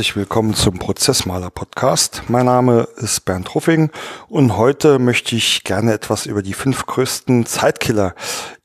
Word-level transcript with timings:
herzlich 0.00 0.16
willkommen 0.16 0.54
zum 0.54 0.78
Prozessmaler 0.78 1.50
Podcast. 1.50 2.22
Mein 2.28 2.46
Name 2.46 2.88
ist 2.96 3.26
Bernd 3.26 3.54
Ruffing 3.54 3.90
und 4.28 4.56
heute 4.56 4.98
möchte 4.98 5.36
ich 5.36 5.62
gerne 5.62 5.92
etwas 5.92 6.24
über 6.24 6.40
die 6.40 6.54
fünf 6.54 6.86
größten 6.86 7.44
Zeitkiller 7.44 8.14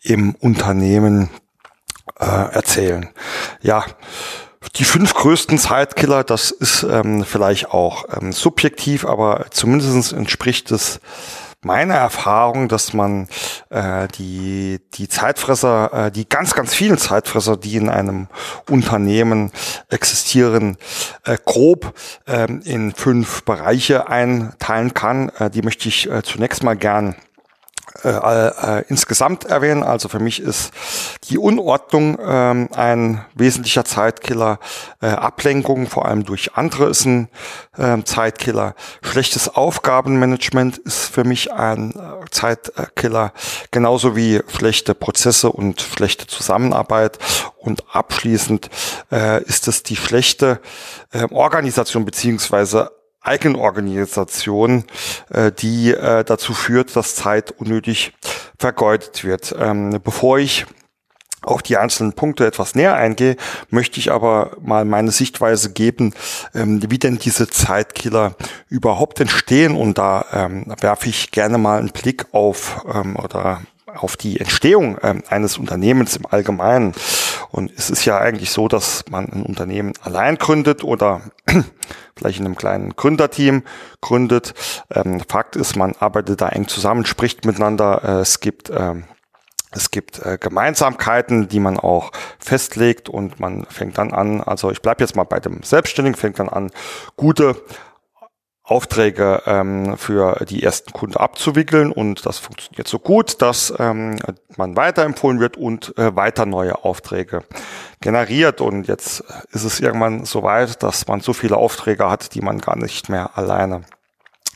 im 0.02 0.36
Unternehmen 0.36 1.30
äh, 2.22 2.26
erzählen. 2.26 3.10
Ja, 3.62 3.84
die 4.78 4.86
fünf 4.86 5.14
größten 5.14 5.58
Zeitkiller, 5.58 6.24
das 6.24 6.52
ist 6.52 6.84
ähm, 6.84 7.26
vielleicht 7.26 7.70
auch 7.70 8.06
ähm, 8.16 8.32
subjektiv, 8.32 9.06
aber 9.06 9.48
zumindest 9.50 10.14
entspricht 10.14 10.72
es 10.72 11.02
meiner 11.62 11.96
Erfahrung, 11.96 12.68
dass 12.68 12.94
man 12.94 13.28
äh, 13.70 14.08
die, 14.08 14.80
die 14.94 15.08
Zeitfresser, 15.08 16.08
äh, 16.08 16.12
die 16.12 16.28
ganz, 16.28 16.54
ganz 16.54 16.74
vielen 16.74 16.98
Zeitfresser, 16.98 17.58
die 17.58 17.76
in 17.76 17.90
einem 17.90 18.28
Unternehmen 18.70 19.52
existieren, 19.90 20.78
äh, 21.24 21.38
grob 21.44 21.94
äh, 22.28 22.48
in 22.64 22.94
fünf 22.94 23.44
Bereiche 23.44 24.08
einteilen 24.10 24.94
kann. 24.94 25.30
Äh, 25.40 25.50
die 25.50 25.62
möchte 25.62 25.90
ich 25.90 26.10
äh, 26.10 26.22
zunächst 26.24 26.64
mal 26.64 26.76
gern 26.76 27.16
äh, 28.04 28.80
äh, 28.80 28.84
insgesamt 28.90 29.46
erwähnen. 29.46 29.84
Also 29.84 30.10
für 30.10 30.20
mich 30.20 30.42
ist 30.42 30.72
die 31.30 31.38
Unordnung 31.38 32.18
ähm, 32.22 32.70
ein 32.76 33.26
wesentlicher 33.36 33.86
Zeitkiller. 33.86 34.60
Äh, 35.02 35.08
Ablenkung, 35.08 35.88
vor 35.88 36.06
allem 36.06 36.26
durch 36.26 36.56
andere, 36.56 36.90
ist 36.90 37.06
ein 37.06 37.30
äh, 37.78 38.04
Zeitkiller. 38.04 38.76
Schlechtes 39.02 39.50
Aufgabenmanagement 39.50 40.78
ist 40.80 41.06
für 41.06 41.24
mich 41.24 41.54
ein 41.54 41.92
äh, 41.92 42.26
Zeitkiller. 42.32 43.34
Genauso 43.72 44.16
wie 44.16 44.42
schlechte 44.56 44.94
Prozesse 44.94 45.52
und 45.52 45.82
schlechte 45.82 46.28
Zusammenarbeit. 46.28 47.18
Und 47.58 47.84
abschließend 47.96 48.70
äh, 49.12 49.44
ist 49.44 49.68
es 49.68 49.84
die 49.84 49.96
schlechte 49.96 50.60
äh, 51.12 51.26
Organisation 51.32 52.06
beziehungsweise 52.06 52.92
Eigenorganisation, 53.26 54.86
äh, 55.30 55.52
die 55.52 55.92
äh, 55.92 56.24
dazu 56.24 56.54
führt, 56.54 56.96
dass 56.96 57.16
Zeit 57.16 57.52
unnötig 57.52 58.14
vergeudet 58.58 59.24
wird. 59.24 59.56
Ähm, 59.60 60.00
bevor 60.04 60.40
ich 60.40 60.66
auf 61.46 61.62
die 61.62 61.78
einzelnen 61.78 62.14
Punkte 62.14 62.46
etwas 62.46 62.76
näher 62.76 62.96
eingehe, 62.96 63.38
möchte 63.70 64.00
ich 64.00 64.12
aber 64.12 64.58
mal 64.62 64.84
meine 64.86 65.12
Sichtweise 65.12 65.72
geben, 65.72 66.14
ähm, 66.54 66.82
wie 66.90 66.98
denn 66.98 67.18
diese 67.18 67.48
Zeitkiller 67.48 68.36
überhaupt 68.68 69.20
entstehen. 69.20 69.76
Und 69.76 69.98
da 69.98 70.26
ähm, 70.34 70.74
werfe 70.82 71.10
ich 71.10 71.32
gerne 71.32 71.58
mal 71.58 71.80
einen 71.80 71.92
Blick 71.92 72.26
auf 72.32 72.86
ähm, 72.92 73.16
oder 73.16 73.62
auf 73.96 74.18
die 74.18 74.40
Entstehung 74.40 74.98
ähm, 75.02 75.24
eines 75.30 75.58
Unternehmens 75.58 76.16
im 76.16 76.26
Allgemeinen. 76.26 76.94
Und 77.52 77.72
es 77.76 77.90
ist 77.90 78.06
ja 78.06 78.18
eigentlich 78.18 78.52
so, 78.52 78.68
dass 78.68 79.06
man 79.10 79.26
ein 79.26 79.44
Unternehmen 79.44 79.94
allein 80.02 80.38
gründet 80.38 80.84
oder 80.84 81.22
vielleicht 82.18 82.40
in 82.40 82.46
einem 82.46 82.56
kleinen 82.56 82.96
Gründerteam 82.96 83.64
gründet. 84.02 84.54
Ähm, 84.94 85.22
Fakt 85.28 85.56
ist, 85.56 85.76
man 85.76 85.96
arbeitet 86.00 86.42
da 86.42 86.50
eng 86.50 86.68
zusammen, 86.68 87.06
spricht 87.06 87.46
miteinander. 87.46 88.02
Äh, 88.04 88.22
es 88.22 88.40
gibt 88.40 88.70
ähm, 88.70 89.06
es 89.76 89.92
gibt 89.92 90.20
äh, 90.20 90.38
Gemeinsamkeiten, 90.40 91.50
die 91.50 91.60
man 91.60 91.78
auch 91.78 92.12
festlegt 92.40 93.10
und 93.10 93.40
man 93.40 93.66
fängt 93.66 93.98
dann 93.98 94.14
an, 94.14 94.42
also 94.42 94.72
ich 94.72 94.82
bleibe 94.82 95.04
jetzt 95.04 95.16
mal 95.18 95.26
bei 95.26 95.42
dem 95.42 95.64
Selbstständigen, 95.64 96.18
fängt 96.18 96.40
dann 96.40 96.48
an, 96.48 96.72
gute 97.18 97.62
Aufträge 98.66 99.44
ähm, 99.46 99.96
für 99.98 100.44
die 100.50 100.64
ersten 100.64 100.92
Kunden 100.92 101.18
abzuwickeln 101.18 101.92
und 101.92 102.26
das 102.26 102.40
funktioniert 102.40 102.88
so 102.88 102.98
gut, 102.98 103.42
dass 103.42 103.74
ähm, 103.78 104.18
man 104.58 104.76
weiterempfohlen 104.76 105.40
wird 105.40 105.56
und 105.56 105.96
äh, 105.98 106.16
weiter 106.16 106.46
neue 106.48 106.84
Aufträge 106.84 107.44
generiert 108.02 108.62
und 108.62 108.88
jetzt 108.88 109.24
ist 109.52 109.64
es 109.64 109.80
irgendwann 109.80 110.26
so 110.26 110.42
weit, 110.42 110.82
dass 110.82 111.08
man 111.08 111.20
so 111.20 111.34
viele 111.34 111.58
Aufträge 111.58 112.10
hat, 112.10 112.34
die 112.34 112.42
man 112.42 112.60
gar 112.60 112.76
nicht 112.76 113.08
mehr 113.08 113.38
alleine 113.38 113.84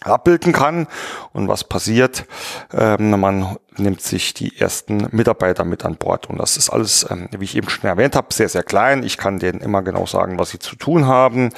abbilden 0.01 0.53
kann. 0.53 0.87
Und 1.33 1.47
was 1.47 1.63
passiert? 1.63 2.25
Ähm, 2.73 3.19
man 3.19 3.57
nimmt 3.79 4.01
sich 4.01 4.33
die 4.33 4.57
ersten 4.59 5.07
Mitarbeiter 5.11 5.65
mit 5.65 5.85
an 5.85 5.95
Bord. 5.95 6.29
Und 6.29 6.37
das 6.37 6.57
ist 6.57 6.69
alles, 6.69 7.05
ähm, 7.09 7.29
wie 7.31 7.45
ich 7.45 7.55
eben 7.55 7.69
schon 7.69 7.89
erwähnt 7.89 8.15
habe, 8.15 8.33
sehr, 8.33 8.49
sehr 8.49 8.63
klein. 8.63 9.03
Ich 9.03 9.17
kann 9.17 9.39
denen 9.39 9.61
immer 9.61 9.81
genau 9.81 10.05
sagen, 10.05 10.37
was 10.39 10.49
sie 10.49 10.59
zu 10.59 10.75
tun 10.75 11.07
haben. 11.07 11.49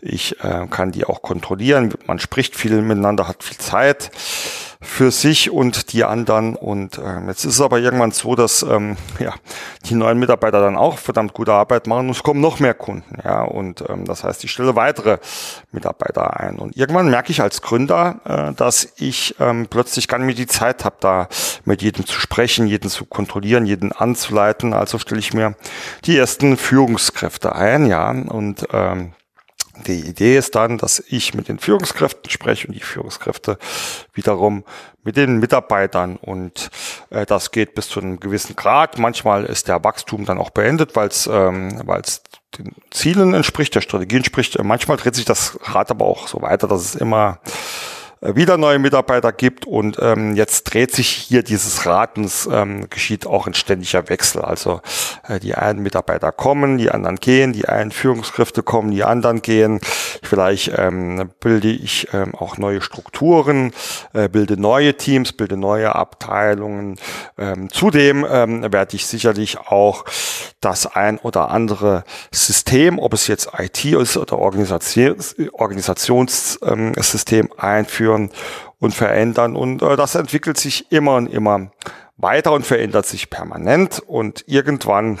Ich 0.00 0.42
äh, 0.42 0.66
kann 0.68 0.92
die 0.92 1.04
auch 1.04 1.22
kontrollieren. 1.22 1.94
Man 2.06 2.18
spricht 2.18 2.56
viel 2.56 2.80
miteinander, 2.82 3.28
hat 3.28 3.42
viel 3.42 3.58
Zeit 3.58 4.10
für 4.84 5.10
sich 5.10 5.50
und 5.50 5.92
die 5.92 6.04
anderen. 6.04 6.56
Und 6.56 6.98
ähm, 6.98 7.28
jetzt 7.28 7.44
ist 7.44 7.54
es 7.54 7.60
aber 7.60 7.78
irgendwann 7.78 8.12
so, 8.12 8.34
dass 8.34 8.62
ähm, 8.62 8.96
ja, 9.18 9.34
die 9.86 9.94
neuen 9.94 10.18
Mitarbeiter 10.18 10.60
dann 10.60 10.76
auch 10.76 10.98
verdammt 10.98 11.32
gute 11.32 11.52
Arbeit 11.52 11.86
machen 11.86 12.06
und 12.06 12.16
es 12.16 12.22
kommen 12.22 12.40
noch 12.40 12.60
mehr 12.60 12.74
Kunden. 12.74 13.18
Ja, 13.24 13.42
und 13.42 13.84
ähm, 13.88 14.04
das 14.04 14.24
heißt, 14.24 14.44
ich 14.44 14.50
stelle 14.50 14.76
weitere 14.76 15.18
Mitarbeiter 15.72 16.38
ein. 16.38 16.58
Und 16.58 16.76
irgendwann 16.76 17.10
merke 17.10 17.32
ich 17.32 17.40
als 17.40 17.62
Gründer, 17.62 18.20
äh, 18.24 18.54
dass 18.54 18.92
ich 18.96 19.34
ähm, 19.40 19.66
plötzlich 19.68 20.08
gar 20.08 20.18
nicht 20.18 20.26
mehr 20.26 20.34
die 20.34 20.46
Zeit 20.46 20.84
habe, 20.84 20.96
da 21.00 21.28
mit 21.64 21.82
jedem 21.82 22.06
zu 22.06 22.18
sprechen, 22.20 22.66
jeden 22.66 22.90
zu 22.90 23.04
kontrollieren, 23.04 23.66
jeden 23.66 23.92
anzuleiten. 23.92 24.74
Also 24.74 24.98
stelle 24.98 25.20
ich 25.20 25.34
mir 25.34 25.54
die 26.04 26.16
ersten 26.16 26.56
Führungskräfte 26.56 27.54
ein, 27.54 27.86
ja, 27.86 28.10
und 28.10 28.66
ähm, 28.72 29.12
die 29.86 30.00
Idee 30.00 30.36
ist 30.36 30.54
dann, 30.54 30.78
dass 30.78 31.02
ich 31.08 31.34
mit 31.34 31.48
den 31.48 31.58
Führungskräften 31.58 32.30
spreche 32.30 32.68
und 32.68 32.74
die 32.74 32.80
Führungskräfte 32.80 33.58
wiederum 34.12 34.64
mit 35.02 35.16
den 35.16 35.38
Mitarbeitern 35.38 36.16
und 36.16 36.70
äh, 37.10 37.26
das 37.26 37.50
geht 37.50 37.74
bis 37.74 37.88
zu 37.88 38.00
einem 38.00 38.20
gewissen 38.20 38.56
Grad. 38.56 38.98
Manchmal 38.98 39.44
ist 39.44 39.68
der 39.68 39.82
Wachstum 39.84 40.24
dann 40.24 40.38
auch 40.38 40.50
beendet, 40.50 40.96
weil 40.96 41.08
es 41.08 41.26
ähm, 41.26 41.82
weil's 41.84 42.22
den 42.58 42.72
Zielen 42.90 43.34
entspricht, 43.34 43.74
der 43.74 43.80
Strategie 43.80 44.16
entspricht. 44.16 44.62
Manchmal 44.62 44.96
dreht 44.96 45.14
sich 45.14 45.24
das 45.24 45.58
Rad 45.62 45.90
aber 45.90 46.04
auch 46.04 46.28
so 46.28 46.40
weiter, 46.40 46.68
dass 46.68 46.82
es 46.82 46.94
immer 46.94 47.40
äh, 47.44 47.50
wieder 48.20 48.56
neue 48.56 48.78
Mitarbeiter 48.78 49.32
gibt 49.32 49.66
und 49.66 49.98
ähm, 50.00 50.34
jetzt 50.34 50.64
dreht 50.64 50.92
sich 50.92 51.08
hier 51.08 51.42
dieses 51.42 51.84
Ratens, 51.84 52.48
ähm, 52.50 52.88
geschieht 52.88 53.26
auch 53.26 53.46
ein 53.46 53.54
ständiger 53.54 54.08
Wechsel. 54.08 54.42
Also 54.42 54.80
äh, 55.28 55.38
die 55.40 55.54
einen 55.54 55.82
Mitarbeiter 55.82 56.32
kommen, 56.32 56.78
die 56.78 56.90
anderen 56.90 57.16
gehen, 57.16 57.52
die 57.52 57.68
einen 57.68 57.90
Führungskräfte 57.90 58.62
kommen, 58.62 58.90
die 58.90 59.04
anderen 59.04 59.42
gehen. 59.42 59.80
Vielleicht 60.22 60.72
ähm, 60.76 61.30
bilde 61.40 61.68
ich 61.68 62.08
ähm, 62.14 62.34
auch 62.34 62.56
neue 62.56 62.80
Strukturen, 62.80 63.72
äh, 64.12 64.28
bilde 64.28 64.58
neue 64.60 64.96
Teams, 64.96 65.32
bilde 65.32 65.56
neue 65.56 65.94
Abteilungen. 65.94 66.98
Ähm, 67.36 67.68
zudem 67.70 68.26
ähm, 68.28 68.72
werde 68.72 68.96
ich 68.96 69.06
sicherlich 69.06 69.58
auch 69.58 70.04
das 70.60 70.86
ein 70.86 71.18
oder 71.18 71.50
andere 71.50 72.04
System, 72.32 72.98
ob 72.98 73.12
es 73.12 73.26
jetzt 73.26 73.50
IT 73.58 73.84
ist 73.84 74.16
oder 74.16 74.38
Organisations 74.38 75.36
Organisationssystem 75.52 77.50
einführen 77.58 78.13
einführen 78.14 78.30
und 78.78 78.94
verändern. 78.94 79.56
Und 79.56 79.82
äh, 79.82 79.96
das 79.96 80.14
entwickelt 80.14 80.58
sich 80.58 80.90
immer 80.92 81.16
und 81.16 81.26
immer 81.26 81.70
weiter 82.16 82.52
und 82.52 82.66
verändert 82.66 83.06
sich 83.06 83.30
permanent. 83.30 84.00
Und 84.00 84.44
irgendwann 84.46 85.20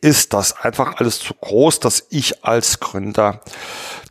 ist 0.00 0.32
das 0.32 0.56
einfach 0.58 0.96
alles 0.96 1.18
zu 1.18 1.34
groß, 1.34 1.80
dass 1.80 2.06
ich 2.10 2.44
als 2.44 2.80
Gründer 2.80 3.40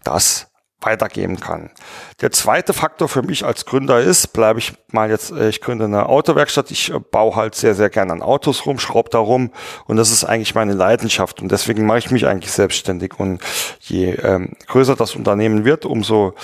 das 0.03 0.47
weitergeben 0.79 1.39
kann. 1.39 1.71
Der 2.21 2.31
zweite 2.31 2.73
Faktor 2.73 3.09
für 3.09 3.23
mich 3.23 3.43
als 3.43 3.65
Gründer 3.65 3.99
ist, 3.99 4.27
bleibe 4.27 4.59
ich 4.59 4.73
mal 4.91 5.09
jetzt, 5.09 5.31
äh, 5.31 5.49
ich 5.49 5.59
gründe 5.59 5.85
eine 5.85 6.07
Autowerkstatt, 6.07 6.69
ich 6.69 6.93
äh, 6.93 6.99
baue 6.99 7.35
halt 7.35 7.55
sehr, 7.55 7.73
sehr 7.73 7.89
gerne 7.89 8.13
an 8.13 8.21
Autos 8.21 8.67
rum, 8.67 8.77
schraube 8.77 9.09
da 9.09 9.17
rum. 9.17 9.49
Und 9.87 9.97
das 9.97 10.11
ist 10.11 10.23
eigentlich 10.23 10.53
meine 10.53 10.73
Leidenschaft. 10.73 11.41
Und 11.41 11.51
deswegen 11.51 11.85
mache 11.85 11.97
ich 11.99 12.11
mich 12.11 12.27
eigentlich 12.27 12.51
selbstständig. 12.51 13.19
Und 13.19 13.41
je 13.79 14.11
ähm, 14.11 14.53
größer 14.67 14.95
das 14.95 15.15
Unternehmen 15.15 15.65
wird, 15.65 15.85
umso 15.85 16.35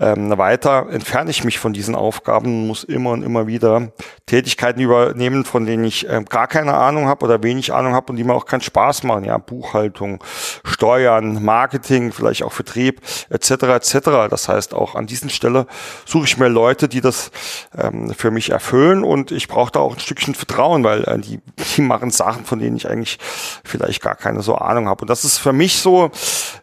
ähm, 0.00 0.36
weiter 0.38 0.86
entferne 0.90 1.30
ich 1.30 1.44
mich 1.44 1.58
von 1.58 1.72
diesen 1.72 1.94
Aufgaben, 1.94 2.66
muss 2.66 2.84
immer 2.84 3.10
und 3.10 3.22
immer 3.22 3.46
wieder 3.46 3.92
Tätigkeiten 4.26 4.80
übernehmen, 4.80 5.44
von 5.44 5.66
denen 5.66 5.84
ich 5.84 6.08
ähm, 6.08 6.24
gar 6.24 6.48
keine 6.48 6.74
Ahnung 6.74 7.08
habe 7.08 7.24
oder 7.24 7.42
wenig 7.42 7.72
Ahnung 7.72 7.94
habe 7.94 8.10
und 8.10 8.16
die 8.16 8.24
mir 8.24 8.34
auch 8.34 8.46
keinen 8.46 8.60
Spaß 8.60 9.02
machen, 9.02 9.24
ja, 9.24 9.38
Buchhaltung, 9.38 10.22
Steuern, 10.64 11.44
Marketing, 11.44 12.12
vielleicht 12.12 12.42
auch 12.42 12.52
Vertrieb 12.52 13.00
etc. 13.30 13.50
etc. 13.50 13.98
Das 14.30 14.48
heißt 14.48 14.74
auch 14.74 14.94
an 14.94 15.06
diesen 15.06 15.25
Stelle 15.30 15.66
suche 16.04 16.24
ich 16.24 16.38
mir 16.38 16.48
Leute, 16.48 16.88
die 16.88 17.00
das 17.00 17.30
ähm, 17.76 18.12
für 18.14 18.30
mich 18.30 18.50
erfüllen 18.50 19.04
und 19.04 19.30
ich 19.30 19.48
brauche 19.48 19.72
da 19.72 19.80
auch 19.80 19.94
ein 19.94 20.00
Stückchen 20.00 20.34
Vertrauen, 20.34 20.84
weil 20.84 21.04
äh, 21.04 21.18
die, 21.18 21.40
die 21.76 21.82
machen 21.82 22.10
Sachen, 22.10 22.44
von 22.44 22.58
denen 22.58 22.76
ich 22.76 22.88
eigentlich 22.88 23.18
vielleicht 23.64 24.02
gar 24.02 24.14
keine 24.14 24.42
so 24.42 24.56
Ahnung 24.56 24.88
habe. 24.88 25.02
Und 25.02 25.10
das 25.10 25.24
ist 25.24 25.38
für 25.38 25.52
mich 25.52 25.78
so 25.78 26.10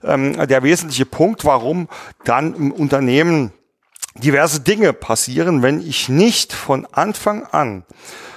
ähm, 0.03 0.47
der 0.47 0.63
wesentliche 0.63 1.05
Punkt, 1.05 1.45
warum 1.45 1.87
dann 2.25 2.55
im 2.55 2.71
Unternehmen 2.71 3.51
diverse 4.15 4.59
Dinge 4.59 4.93
passieren, 4.93 5.63
wenn 5.63 5.85
ich 5.85 6.09
nicht 6.09 6.53
von 6.53 6.87
Anfang 6.91 7.45
an 7.45 7.83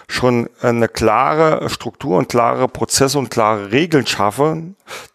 schon 0.08 0.48
eine 0.60 0.88
klare 0.88 1.68
Struktur 1.68 2.18
und 2.18 2.28
klare 2.28 2.68
Prozesse 2.68 3.18
und 3.18 3.30
klare 3.30 3.72
Regeln 3.72 4.06
schaffe, 4.06 4.62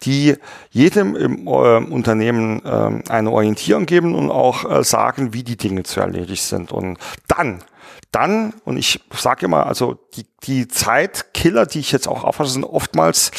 die 0.03 0.35
jedem 0.69 1.15
im 1.15 1.47
äh, 1.47 1.49
Unternehmen 1.49 2.63
äh, 2.65 3.09
eine 3.09 3.31
Orientierung 3.31 3.85
geben 3.85 4.15
und 4.15 4.31
auch 4.31 4.69
äh, 4.69 4.83
sagen, 4.83 5.33
wie 5.33 5.43
die 5.43 5.57
Dinge 5.57 5.83
zu 5.83 5.99
erledigen 6.01 6.35
sind. 6.35 6.71
Und 6.71 6.97
dann 7.27 7.63
dann, 8.11 8.53
und 8.65 8.77
ich 8.77 8.99
sage 9.11 9.45
immer, 9.45 9.65
also 9.67 9.97
die, 10.15 10.25
die 10.43 10.67
Zeitkiller, 10.67 11.65
die 11.65 11.79
ich 11.79 11.93
jetzt 11.93 12.09
auch 12.09 12.25
auffasse, 12.25 12.51
sind 12.51 12.65
oftmals 12.65 13.31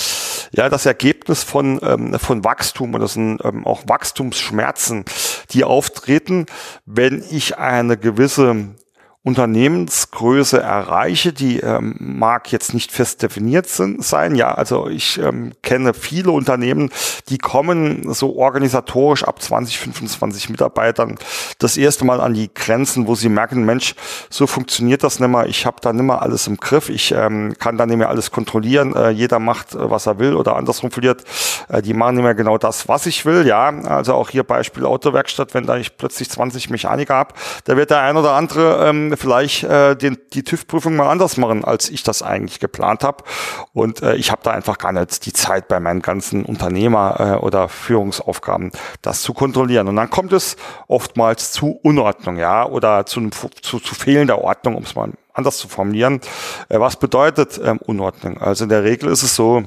ja 0.50 0.70
das 0.70 0.86
Ergebnis 0.86 1.42
von, 1.42 1.78
ähm, 1.82 2.18
von 2.18 2.42
Wachstum 2.42 2.92
das 2.92 3.14
sind 3.14 3.44
ähm, 3.44 3.66
auch 3.66 3.82
Wachstumsschmerzen, 3.86 5.04
die 5.50 5.64
auftreten, 5.64 6.46
wenn 6.86 7.22
ich 7.30 7.58
eine 7.58 7.98
gewisse 7.98 8.74
Unternehmensgröße 9.24 10.60
erreiche, 10.60 11.32
die 11.32 11.60
ähm, 11.60 11.94
mag 12.00 12.50
jetzt 12.50 12.74
nicht 12.74 12.90
fest 12.90 13.22
definiert 13.22 13.68
sind, 13.68 14.04
sein. 14.04 14.34
Ja, 14.34 14.52
also 14.52 14.88
ich 14.88 15.18
ähm, 15.18 15.52
kenne 15.62 15.94
viele 15.94 16.32
Unternehmen, 16.32 16.90
die 17.28 17.38
kommen 17.38 18.12
so 18.12 18.34
organisatorisch 18.34 19.22
ab 19.22 19.40
20, 19.40 19.78
25 19.78 20.50
Mitarbeitern 20.50 21.18
das 21.58 21.76
erste 21.76 22.04
Mal 22.04 22.20
an 22.20 22.34
die 22.34 22.52
Grenzen, 22.52 23.06
wo 23.06 23.14
sie 23.14 23.28
merken, 23.28 23.64
Mensch, 23.64 23.94
so 24.28 24.48
funktioniert 24.48 25.04
das 25.04 25.20
nicht 25.20 25.28
mehr. 25.28 25.46
Ich 25.46 25.66
habe 25.66 25.76
da 25.80 25.92
nicht 25.92 26.02
mehr 26.02 26.20
alles 26.20 26.48
im 26.48 26.56
Griff. 26.56 26.88
Ich 26.88 27.12
ähm, 27.12 27.54
kann 27.60 27.78
da 27.78 27.86
nicht 27.86 27.98
mehr 27.98 28.08
alles 28.08 28.32
kontrollieren. 28.32 28.96
Äh, 28.96 29.10
jeder 29.10 29.38
macht, 29.38 29.76
äh, 29.76 29.88
was 29.88 30.06
er 30.06 30.18
will 30.18 30.34
oder 30.34 30.56
andersrum 30.56 30.90
verliert. 30.90 31.22
Äh, 31.68 31.80
die 31.80 31.94
machen 31.94 32.16
nicht 32.16 32.24
mehr 32.24 32.34
genau 32.34 32.58
das, 32.58 32.88
was 32.88 33.06
ich 33.06 33.24
will. 33.24 33.46
Ja, 33.46 33.68
also 33.68 34.14
auch 34.14 34.30
hier 34.30 34.42
Beispiel 34.42 34.84
Autowerkstatt, 34.84 35.54
wenn 35.54 35.64
da 35.64 35.76
ich 35.76 35.96
plötzlich 35.96 36.28
20 36.28 36.70
Mechaniker 36.70 37.14
habe, 37.14 37.34
da 37.66 37.76
wird 37.76 37.90
der 37.90 38.00
ein 38.00 38.16
oder 38.16 38.32
andere 38.32 38.88
ähm, 38.88 39.11
vielleicht 39.16 39.64
äh, 39.64 39.96
den, 39.96 40.18
die 40.32 40.42
TÜV-Prüfung 40.42 40.96
mal 40.96 41.08
anders 41.08 41.36
machen, 41.36 41.64
als 41.64 41.90
ich 41.90 42.02
das 42.02 42.22
eigentlich 42.22 42.60
geplant 42.60 43.04
habe. 43.04 43.24
Und 43.72 44.02
äh, 44.02 44.14
ich 44.16 44.30
habe 44.30 44.42
da 44.44 44.50
einfach 44.50 44.78
gar 44.78 44.92
nicht 44.92 45.24
die 45.26 45.32
Zeit 45.32 45.68
bei 45.68 45.80
meinen 45.80 46.02
ganzen 46.02 46.44
Unternehmer- 46.44 47.20
äh, 47.20 47.44
oder 47.44 47.68
Führungsaufgaben, 47.68 48.72
das 49.02 49.22
zu 49.22 49.34
kontrollieren. 49.34 49.88
Und 49.88 49.96
dann 49.96 50.10
kommt 50.10 50.32
es 50.32 50.56
oftmals 50.88 51.52
zu 51.52 51.78
Unordnung, 51.82 52.36
ja, 52.38 52.66
oder 52.66 53.06
zu, 53.06 53.30
zu, 53.30 53.80
zu 53.80 53.94
fehlender 53.94 54.42
Ordnung, 54.42 54.76
um 54.76 54.82
es 54.82 54.94
mal 54.94 55.10
anders 55.32 55.58
zu 55.58 55.68
formulieren. 55.68 56.20
Äh, 56.68 56.80
was 56.80 56.96
bedeutet 56.96 57.60
ähm, 57.62 57.78
Unordnung? 57.78 58.38
Also 58.38 58.64
in 58.64 58.70
der 58.70 58.84
Regel 58.84 59.10
ist 59.10 59.22
es 59.22 59.36
so, 59.36 59.64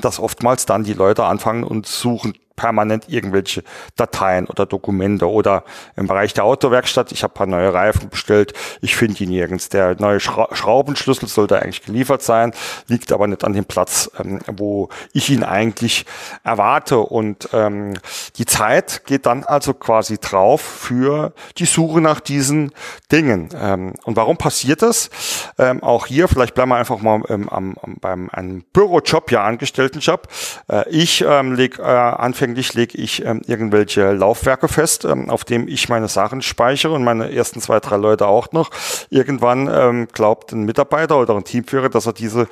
dass 0.00 0.18
oftmals 0.18 0.66
dann 0.66 0.84
die 0.84 0.94
Leute 0.94 1.24
anfangen 1.24 1.64
und 1.64 1.86
suchen 1.86 2.34
permanent 2.62 3.08
irgendwelche 3.08 3.64
Dateien 3.96 4.46
oder 4.46 4.66
Dokumente 4.66 5.28
oder 5.28 5.64
im 5.96 6.06
Bereich 6.06 6.32
der 6.32 6.44
Autowerkstatt, 6.44 7.10
ich 7.10 7.24
habe 7.24 7.34
paar 7.34 7.48
neue 7.48 7.74
Reifen 7.74 8.08
bestellt, 8.08 8.52
ich 8.80 8.94
finde 8.94 9.16
die 9.16 9.26
nirgends. 9.26 9.68
Der 9.68 9.96
neue 9.98 10.20
Schra 10.20 10.46
Schraubenschlüssel 10.52 11.28
sollte 11.28 11.60
eigentlich 11.60 11.82
geliefert 11.82 12.22
sein, 12.22 12.52
liegt 12.86 13.10
aber 13.10 13.26
nicht 13.26 13.42
an 13.42 13.52
dem 13.52 13.64
Platz, 13.64 14.12
ähm, 14.16 14.38
wo 14.46 14.90
ich 15.12 15.28
ihn 15.28 15.42
eigentlich 15.42 16.06
erwarte. 16.44 16.98
Und 16.98 17.48
ähm, 17.52 17.94
die 18.36 18.46
Zeit 18.46 19.06
geht 19.06 19.26
dann 19.26 19.42
also 19.42 19.74
quasi 19.74 20.18
drauf 20.18 20.60
für 20.60 21.32
die 21.58 21.66
Suche 21.66 22.00
nach 22.00 22.20
diesen 22.20 22.70
Dingen. 23.10 23.48
Ähm, 23.60 23.94
und 24.04 24.14
warum 24.14 24.36
passiert 24.36 24.82
das? 24.82 25.10
Ähm, 25.58 25.82
auch 25.82 26.06
hier, 26.06 26.28
vielleicht 26.28 26.54
bleiben 26.54 26.70
wir 26.70 26.76
einfach 26.76 27.00
mal 27.00 27.22
ähm, 27.28 27.48
am, 27.48 27.74
beim 28.00 28.30
einem 28.30 28.62
Bürojob, 28.72 29.32
ja 29.32 29.42
Angestelltenjob. 29.42 30.28
Äh, 30.68 30.88
ich 30.90 31.24
ähm, 31.26 31.54
lege 31.54 31.82
äh, 31.82 31.86
anfänglich 31.86 32.51
lege 32.74 32.98
ich 32.98 33.24
ähm, 33.24 33.42
irgendwelche 33.46 34.12
Laufwerke 34.12 34.68
fest, 34.68 35.04
ähm, 35.04 35.30
auf 35.30 35.44
dem 35.44 35.68
ich 35.68 35.88
meine 35.88 36.08
Sachen 36.08 36.42
speichere 36.42 36.92
und 36.92 37.04
meine 37.04 37.32
ersten 37.32 37.60
zwei, 37.60 37.80
drei 37.80 37.96
Leute 37.96 38.26
auch 38.26 38.52
noch. 38.52 38.70
Irgendwann 39.10 39.68
ähm, 39.72 40.08
glaubt 40.12 40.52
ein 40.52 40.64
Mitarbeiter 40.64 41.18
oder 41.18 41.34
ein 41.36 41.44
Teamführer, 41.44 41.88
dass 41.88 42.06
er 42.06 42.12
diese 42.12 42.48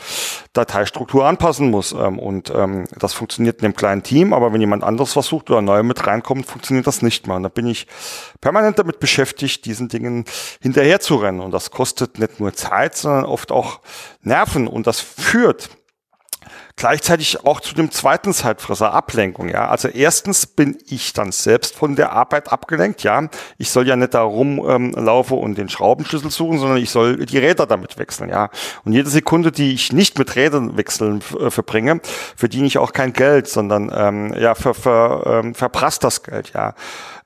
Dateistruktur 0.53 1.27
anpassen 1.27 1.71
muss. 1.71 1.93
Ähm, 1.93 2.19
und 2.19 2.53
ähm, 2.55 2.87
das 2.99 3.15
funktioniert 3.15 3.61
in 3.61 3.67
einem 3.67 3.77
kleinen 3.77 4.03
Team, 4.03 4.33
aber 4.33 4.53
wenn 4.53 4.61
jemand 4.61 4.85
anderes 4.85 5.13
versucht 5.13 5.51
oder 5.51 5.63
neu 5.63 5.83
mit 5.83 6.07
reinkommt, 6.07 6.47
funktioniert 6.47 6.87
das 6.87 7.03
nicht 7.03 7.27
mehr. 7.27 7.37
Und 7.37 7.43
da 7.45 7.49
bin 7.49 7.67
ich 7.67 7.87
permanent 8.41 8.79
damit 8.79 9.01
beschäftigt, 9.01 9.65
diesen 9.65 9.89
Dingen 9.89 10.25
hinterherzurennen. 10.61 11.41
Und 11.41 11.53
das 11.53 11.71
kostet 11.71 12.19
nicht 12.19 12.41
nur 12.41 12.53
Zeit, 12.55 12.97
sondern 12.97 13.25
oft 13.25 13.53
auch 13.53 13.81
Nerven. 14.23 14.67
Und 14.67 14.87
das 14.87 15.01
führt 15.01 15.71
gleichzeitig 16.81 17.45
auch 17.45 17.61
zu 17.61 17.75
dem 17.75 17.91
zweiten 17.91 18.33
Zeitfresser 18.33 18.95
Ablenkung. 18.95 19.51
Ja, 19.51 19.69
also 19.69 19.87
erstens 19.87 20.47
bin 20.47 20.79
ich 20.89 21.13
dann 21.13 21.31
selbst 21.31 21.77
von 21.77 21.95
der 21.95 22.13
Arbeit 22.13 22.51
abgelenkt. 22.51 23.03
Ja, 23.03 23.29
ich 23.59 23.69
soll 23.69 23.87
ja 23.87 23.97
nicht 23.97 24.15
da 24.15 24.23
rumlaufen 24.23 25.37
ähm, 25.37 25.45
und 25.45 25.59
den 25.59 25.69
Schraubenschlüssel 25.69 26.31
suchen, 26.31 26.59
sondern 26.59 26.79
ich 26.79 26.89
soll 26.89 27.27
die 27.27 27.37
Räder 27.37 27.67
damit 27.67 27.99
wechseln. 27.99 28.31
Ja, 28.31 28.49
und 28.87 28.95
jede 28.95 29.11
Sekunde, 29.11 29.53
die 29.53 29.75
ich 29.75 29.93
nicht 29.93 30.19
mit 30.19 30.35
Rädern 30.37 30.79
wechseln 30.79 31.21
äh, 31.39 31.51
verbringe, 31.51 32.01
verdiene 32.35 32.67
ich 32.67 32.79
auch 32.79 32.95
kein 32.95 33.13
Geld, 33.13 33.47
sondern 33.47 33.93
ähm, 33.95 34.35
ja, 34.41 34.55
ver, 34.55 34.73
ver, 34.73 35.23
ähm, 35.27 35.55
verprasst 35.55 36.03
das 36.03 36.23
Geld. 36.23 36.53
Ja, 36.55 36.75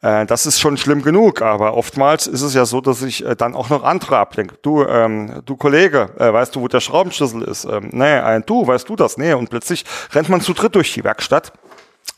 äh, 0.04 0.26
das 0.26 0.44
ist 0.44 0.60
schon 0.60 0.76
schlimm 0.76 1.02
genug, 1.02 1.40
aber 1.40 1.74
oftmals 1.74 2.26
ist 2.26 2.42
es 2.42 2.52
ja 2.54 2.66
so, 2.66 2.82
dass 2.82 3.02
ich 3.02 3.24
äh, 3.24 3.34
dann 3.34 3.54
auch 3.54 3.70
noch 3.70 3.82
andere 3.84 4.18
ablenke. 4.18 4.56
Du, 4.60 4.84
ähm, 4.84 5.40
du 5.46 5.56
Kollege, 5.56 6.10
äh, 6.18 6.30
weißt 6.30 6.54
du, 6.54 6.60
wo 6.60 6.68
der 6.68 6.80
Schraubenschlüssel 6.80 7.42
ist? 7.42 7.64
Ähm, 7.64 7.88
nee, 7.92 8.04
ein 8.04 8.44
du, 8.44 8.66
weißt 8.66 8.86
du 8.88 8.96
das? 8.96 9.16
Nee, 9.16 9.32
und 9.44 9.50
plötzlich 9.50 9.84
rennt 10.12 10.28
man 10.28 10.40
zu 10.40 10.54
dritt 10.54 10.74
durch 10.74 10.94
die 10.94 11.04
Werkstatt 11.04 11.52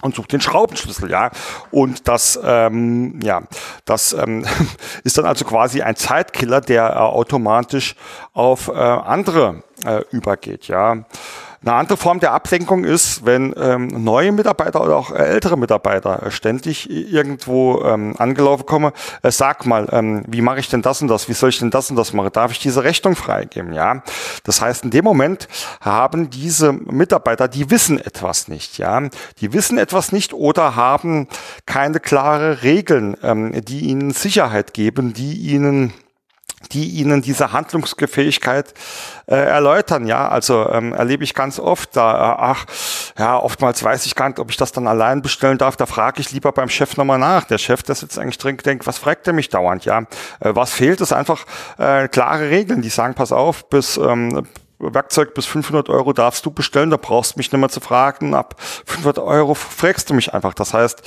und 0.02 0.14
sucht 0.14 0.32
den 0.32 0.40
Schraubenschlüssel, 0.40 1.10
ja. 1.10 1.30
Und 1.70 2.06
das, 2.06 2.38
ähm, 2.42 3.18
ja, 3.22 3.42
das 3.84 4.12
ähm, 4.12 4.44
ist 5.04 5.18
dann 5.18 5.24
also 5.24 5.44
quasi 5.44 5.82
ein 5.82 5.96
Zeitkiller, 5.96 6.60
der 6.60 6.90
äh, 6.90 6.96
automatisch 6.96 7.96
auf 8.32 8.68
äh, 8.68 8.72
andere 8.72 9.62
äh, 9.84 10.02
übergeht, 10.10 10.68
ja. 10.68 11.04
Eine 11.62 11.74
andere 11.74 11.96
Form 11.96 12.20
der 12.20 12.32
Ablenkung 12.32 12.84
ist, 12.84 13.24
wenn 13.24 13.54
ähm, 13.56 13.88
neue 13.88 14.32
Mitarbeiter 14.32 14.82
oder 14.82 14.96
auch 14.96 15.10
ältere 15.10 15.56
Mitarbeiter 15.56 16.24
äh, 16.24 16.30
ständig 16.30 16.90
irgendwo 16.90 17.82
ähm, 17.82 18.14
angelaufen 18.18 18.66
kommen, 18.66 18.92
äh, 19.22 19.30
sag 19.30 19.66
mal, 19.66 19.88
ähm, 19.92 20.22
wie 20.26 20.42
mache 20.42 20.60
ich 20.60 20.68
denn 20.68 20.82
das 20.82 21.02
und 21.02 21.08
das? 21.08 21.28
Wie 21.28 21.32
soll 21.32 21.50
ich 21.50 21.58
denn 21.58 21.70
das 21.70 21.90
und 21.90 21.96
das 21.96 22.12
machen? 22.12 22.30
Darf 22.32 22.52
ich 22.52 22.58
diese 22.58 22.84
Rechnung 22.84 23.16
freigeben? 23.16 23.72
Ja, 23.72 24.02
das 24.44 24.60
heißt, 24.60 24.84
in 24.84 24.90
dem 24.90 25.04
Moment 25.04 25.48
haben 25.80 26.30
diese 26.30 26.72
Mitarbeiter, 26.72 27.48
die 27.48 27.70
wissen 27.70 27.98
etwas 27.98 28.48
nicht, 28.48 28.78
ja, 28.78 29.02
die 29.40 29.52
wissen 29.52 29.78
etwas 29.78 30.12
nicht 30.12 30.34
oder 30.34 30.76
haben 30.76 31.28
keine 31.64 32.00
klare 32.00 32.62
Regeln, 32.62 33.16
ähm, 33.22 33.52
die 33.64 33.80
ihnen 33.80 34.10
Sicherheit 34.10 34.74
geben, 34.74 35.14
die 35.14 35.34
ihnen 35.34 35.92
die 36.72 36.88
ihnen 36.90 37.22
diese 37.22 37.52
Handlungsgefähigkeit 37.52 38.72
äh, 39.26 39.34
erläutern. 39.34 40.06
Ja, 40.06 40.28
also 40.28 40.68
ähm, 40.70 40.92
erlebe 40.92 41.22
ich 41.22 41.34
ganz 41.34 41.58
oft. 41.58 41.96
Da, 41.96 42.12
äh, 42.12 42.36
ach, 42.38 42.66
ja, 43.18 43.38
oftmals 43.38 43.82
weiß 43.82 44.06
ich 44.06 44.14
gar 44.14 44.28
nicht, 44.28 44.38
ob 44.38 44.50
ich 44.50 44.56
das 44.56 44.72
dann 44.72 44.86
allein 44.86 45.22
bestellen 45.22 45.58
darf. 45.58 45.76
Da 45.76 45.86
frage 45.86 46.20
ich 46.20 46.32
lieber 46.32 46.52
beim 46.52 46.68
Chef 46.68 46.96
nochmal 46.96 47.18
nach. 47.18 47.44
Der 47.44 47.58
Chef, 47.58 47.82
der 47.82 47.94
sitzt 47.94 48.18
eigentlich 48.18 48.38
drin, 48.38 48.56
denkt, 48.56 48.86
was 48.86 48.98
fragt 48.98 49.26
er 49.26 49.32
mich 49.32 49.48
dauernd? 49.48 49.84
Ja, 49.84 50.00
äh, 50.40 50.54
was 50.54 50.72
fehlt? 50.72 51.00
Ist 51.00 51.12
einfach 51.12 51.44
äh, 51.78 52.08
klare 52.08 52.50
Regeln, 52.50 52.82
die 52.82 52.90
sagen, 52.90 53.14
pass 53.14 53.32
auf, 53.32 53.68
bis 53.68 53.96
ähm, 53.98 54.46
Werkzeug 54.78 55.34
bis 55.34 55.46
500 55.46 55.88
Euro 55.88 56.12
darfst 56.12 56.44
du 56.44 56.50
bestellen, 56.50 56.90
da 56.90 56.96
brauchst 56.96 57.34
du 57.34 57.38
mich 57.38 57.50
nicht 57.50 57.60
mehr 57.60 57.68
zu 57.68 57.80
fragen. 57.80 58.34
Ab 58.34 58.60
500 58.60 59.18
Euro 59.18 59.54
fragst 59.54 60.10
du 60.10 60.14
mich 60.14 60.34
einfach. 60.34 60.54
Das 60.54 60.74
heißt, 60.74 61.02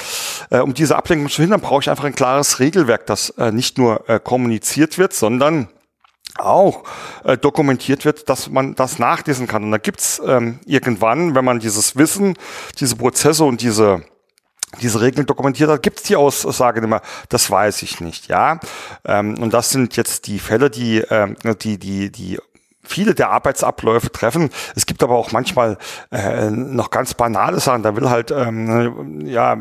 äh, 0.49 0.59
um 0.59 0.73
diese 0.73 0.95
Ablenkung 0.95 1.29
zu 1.29 1.35
verhindern, 1.35 1.61
brauche 1.61 1.81
ich 1.81 1.89
einfach 1.89 2.05
ein 2.05 2.15
klares 2.15 2.59
Regelwerk, 2.59 3.05
das 3.05 3.29
äh, 3.31 3.51
nicht 3.51 3.77
nur 3.77 4.09
äh, 4.09 4.19
kommuniziert 4.19 4.97
wird, 4.97 5.13
sondern 5.13 5.69
auch 6.37 6.83
äh, 7.23 7.37
dokumentiert 7.37 8.05
wird, 8.05 8.29
dass 8.29 8.49
man 8.49 8.75
das 8.75 8.99
nachlesen 8.99 9.47
kann. 9.47 9.63
Und 9.63 9.71
da 9.71 9.77
gibt's 9.77 10.21
ähm, 10.25 10.59
irgendwann, 10.65 11.35
wenn 11.35 11.45
man 11.45 11.59
dieses 11.59 11.95
Wissen, 11.95 12.35
diese 12.79 12.95
Prozesse 12.95 13.43
und 13.43 13.61
diese 13.61 14.03
diese 14.81 15.01
Regeln 15.01 15.25
dokumentiert 15.25 15.69
hat, 15.69 15.81
gibt 15.81 15.97
es 15.97 16.03
die 16.03 16.15
Aussage 16.15 16.85
mehr, 16.85 17.01
das 17.29 17.49
weiß 17.49 17.81
ich 17.81 18.01
nicht, 18.01 18.27
ja. 18.27 18.59
Ähm, 19.03 19.35
und 19.39 19.51
das 19.51 19.71
sind 19.71 19.95
jetzt 19.95 20.27
die 20.27 20.37
Fälle, 20.37 20.69
die, 20.69 20.99
ähm, 21.09 21.35
die, 21.61 21.79
die, 21.79 22.11
die 22.11 22.39
viele 22.89 23.15
der 23.15 23.29
Arbeitsabläufe 23.29 24.11
treffen. 24.11 24.49
Es 24.75 24.85
gibt 24.85 25.03
aber 25.03 25.15
auch 25.15 25.31
manchmal 25.31 25.77
äh, 26.11 26.49
noch 26.49 26.89
ganz 26.89 27.13
banale 27.13 27.59
Sachen. 27.59 27.83
Da 27.83 27.95
will 27.95 28.09
halt 28.09 28.31
ähm, 28.31 29.25
ja 29.25 29.57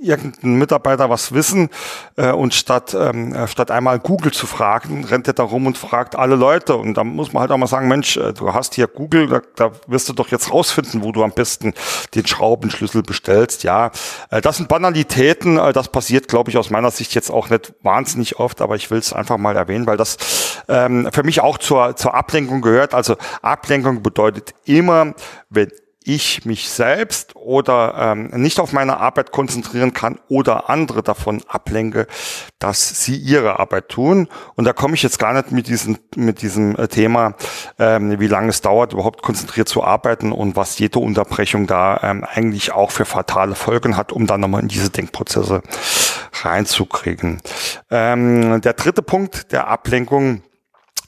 irgendein 0.00 0.54
Mitarbeiter 0.54 1.10
was 1.10 1.32
wissen 1.32 1.68
äh, 2.16 2.30
und 2.30 2.54
statt 2.54 2.96
ähm, 2.98 3.34
äh, 3.34 3.48
statt 3.48 3.70
einmal 3.70 3.98
Google 3.98 4.32
zu 4.32 4.46
fragen, 4.46 5.04
rennt 5.04 5.26
er 5.26 5.34
da 5.34 5.42
rum 5.42 5.66
und 5.66 5.78
fragt 5.78 6.16
alle 6.16 6.36
Leute. 6.36 6.76
Und 6.76 6.94
da 6.94 7.04
muss 7.04 7.32
man 7.32 7.42
halt 7.42 7.50
auch 7.50 7.56
mal 7.56 7.66
sagen, 7.66 7.88
Mensch, 7.88 8.16
äh, 8.16 8.32
du 8.32 8.52
hast 8.54 8.74
hier 8.74 8.86
Google, 8.86 9.28
da, 9.28 9.40
da 9.56 9.72
wirst 9.86 10.08
du 10.08 10.12
doch 10.12 10.28
jetzt 10.28 10.52
rausfinden, 10.52 11.02
wo 11.02 11.12
du 11.12 11.24
am 11.24 11.32
besten 11.32 11.74
den 12.14 12.26
Schraubenschlüssel 12.26 13.02
bestellst. 13.02 13.62
Ja, 13.64 13.90
äh, 14.30 14.40
das 14.40 14.58
sind 14.58 14.68
Banalitäten. 14.68 15.58
Äh, 15.58 15.72
das 15.72 15.88
passiert, 15.88 16.28
glaube 16.28 16.50
ich, 16.50 16.58
aus 16.58 16.70
meiner 16.70 16.90
Sicht 16.90 17.14
jetzt 17.14 17.30
auch 17.30 17.50
nicht 17.50 17.74
wahnsinnig 17.82 18.38
oft, 18.38 18.60
aber 18.60 18.76
ich 18.76 18.90
will 18.90 18.98
es 18.98 19.12
einfach 19.12 19.38
mal 19.38 19.56
erwähnen, 19.56 19.86
weil 19.86 19.96
das 19.96 20.16
ähm, 20.68 21.08
für 21.12 21.22
mich 21.22 21.40
auch 21.40 21.58
zur 21.58 21.96
zur 21.96 22.14
Ablenkung 22.14 22.59
Ablenkung 22.60 22.62
gehört. 22.62 22.94
Also 22.94 23.16
Ablenkung 23.42 24.02
bedeutet 24.02 24.54
immer, 24.64 25.14
wenn 25.48 25.70
ich 26.02 26.46
mich 26.46 26.70
selbst 26.70 27.36
oder 27.36 27.94
ähm, 27.98 28.30
nicht 28.32 28.58
auf 28.58 28.72
meine 28.72 28.96
Arbeit 28.96 29.32
konzentrieren 29.32 29.92
kann 29.92 30.18
oder 30.28 30.70
andere 30.70 31.02
davon 31.02 31.42
ablenke, 31.46 32.06
dass 32.58 33.04
sie 33.04 33.16
ihre 33.16 33.60
Arbeit 33.60 33.90
tun. 33.90 34.26
Und 34.54 34.64
da 34.64 34.72
komme 34.72 34.94
ich 34.94 35.02
jetzt 35.02 35.18
gar 35.18 35.34
nicht 35.34 35.52
mit 35.52 35.68
diesem, 35.68 35.98
mit 36.16 36.40
diesem 36.40 36.74
äh, 36.76 36.88
Thema, 36.88 37.34
ähm, 37.78 38.18
wie 38.18 38.28
lange 38.28 38.48
es 38.48 38.62
dauert, 38.62 38.94
überhaupt 38.94 39.20
konzentriert 39.20 39.68
zu 39.68 39.84
arbeiten 39.84 40.32
und 40.32 40.56
was 40.56 40.78
jede 40.78 40.98
Unterbrechung 40.98 41.66
da 41.66 42.00
ähm, 42.02 42.24
eigentlich 42.24 42.72
auch 42.72 42.90
für 42.90 43.04
fatale 43.04 43.54
Folgen 43.54 43.98
hat, 43.98 44.10
um 44.10 44.26
dann 44.26 44.40
nochmal 44.40 44.62
in 44.62 44.68
diese 44.68 44.88
Denkprozesse 44.88 45.60
reinzukriegen. 46.42 47.42
Ähm, 47.90 48.62
der 48.62 48.72
dritte 48.72 49.02
Punkt 49.02 49.52
der 49.52 49.68
Ablenkung 49.68 50.42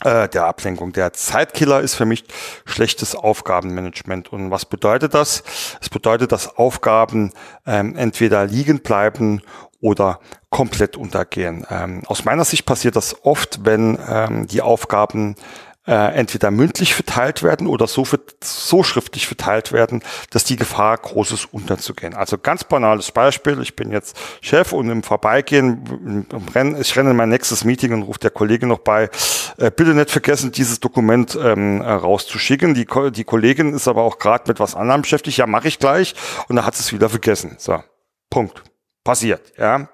äh, 0.03 0.29
der 0.29 0.45
Ablenkung. 0.45 0.93
Der 0.93 1.13
Zeitkiller 1.13 1.81
ist 1.81 1.95
für 1.95 2.05
mich 2.05 2.25
schlechtes 2.65 3.15
Aufgabenmanagement. 3.15 4.31
Und 4.31 4.51
was 4.51 4.65
bedeutet 4.65 5.13
das? 5.13 5.43
Es 5.81 5.89
bedeutet, 5.89 6.31
dass 6.31 6.57
Aufgaben 6.57 7.31
ähm, 7.65 7.95
entweder 7.95 8.45
liegen 8.45 8.79
bleiben 8.79 9.41
oder 9.81 10.19
komplett 10.49 10.95
untergehen. 10.95 11.65
Ähm, 11.69 12.03
aus 12.05 12.25
meiner 12.25 12.45
Sicht 12.45 12.65
passiert 12.65 12.95
das 12.95 13.25
oft, 13.25 13.65
wenn 13.65 13.99
ähm, 14.07 14.47
die 14.47 14.61
Aufgaben 14.61 15.35
äh, 15.85 16.15
entweder 16.15 16.51
mündlich 16.51 16.93
verteilt 16.93 17.43
werden 17.43 17.67
oder 17.67 17.87
so, 17.87 18.05
so 18.41 18.83
schriftlich 18.83 19.27
verteilt 19.27 19.71
werden, 19.71 20.01
dass 20.29 20.43
die 20.43 20.55
Gefahr 20.55 20.97
groß 20.97 21.31
ist, 21.33 21.53
unterzugehen. 21.53 22.13
Also 22.13 22.37
ganz 22.37 22.63
banales 22.63 23.11
Beispiel, 23.11 23.61
ich 23.61 23.75
bin 23.75 23.91
jetzt 23.91 24.17
Chef 24.41 24.71
und 24.71 24.89
im 24.89 25.03
Vorbeigehen, 25.03 26.25
im 26.31 26.47
Rennen, 26.53 26.79
ich 26.79 26.95
renne 26.95 27.11
in 27.11 27.15
mein 27.17 27.29
nächstes 27.29 27.65
Meeting 27.65 27.93
und 27.93 28.03
ruft 28.03 28.23
der 28.23 28.31
Kollege 28.31 28.65
noch 28.65 28.79
bei, 28.79 29.09
äh, 29.57 29.71
bitte 29.71 29.93
nicht 29.93 30.11
vergessen, 30.11 30.51
dieses 30.51 30.79
Dokument 30.79 31.37
ähm, 31.41 31.81
äh, 31.81 31.91
rauszuschicken. 31.91 32.73
Die, 32.73 32.87
die 33.11 33.23
Kollegin 33.23 33.73
ist 33.73 33.87
aber 33.87 34.03
auch 34.03 34.19
gerade 34.19 34.45
mit 34.47 34.59
was 34.59 34.75
anderem 34.75 35.01
beschäftigt, 35.01 35.37
ja, 35.37 35.47
mache 35.47 35.67
ich 35.67 35.79
gleich 35.79 36.15
und 36.47 36.55
da 36.55 36.65
hat 36.65 36.75
es 36.75 36.93
wieder 36.93 37.09
vergessen. 37.09 37.55
So, 37.57 37.83
Punkt. 38.29 38.63
Passiert, 39.03 39.51
ja. 39.57 39.89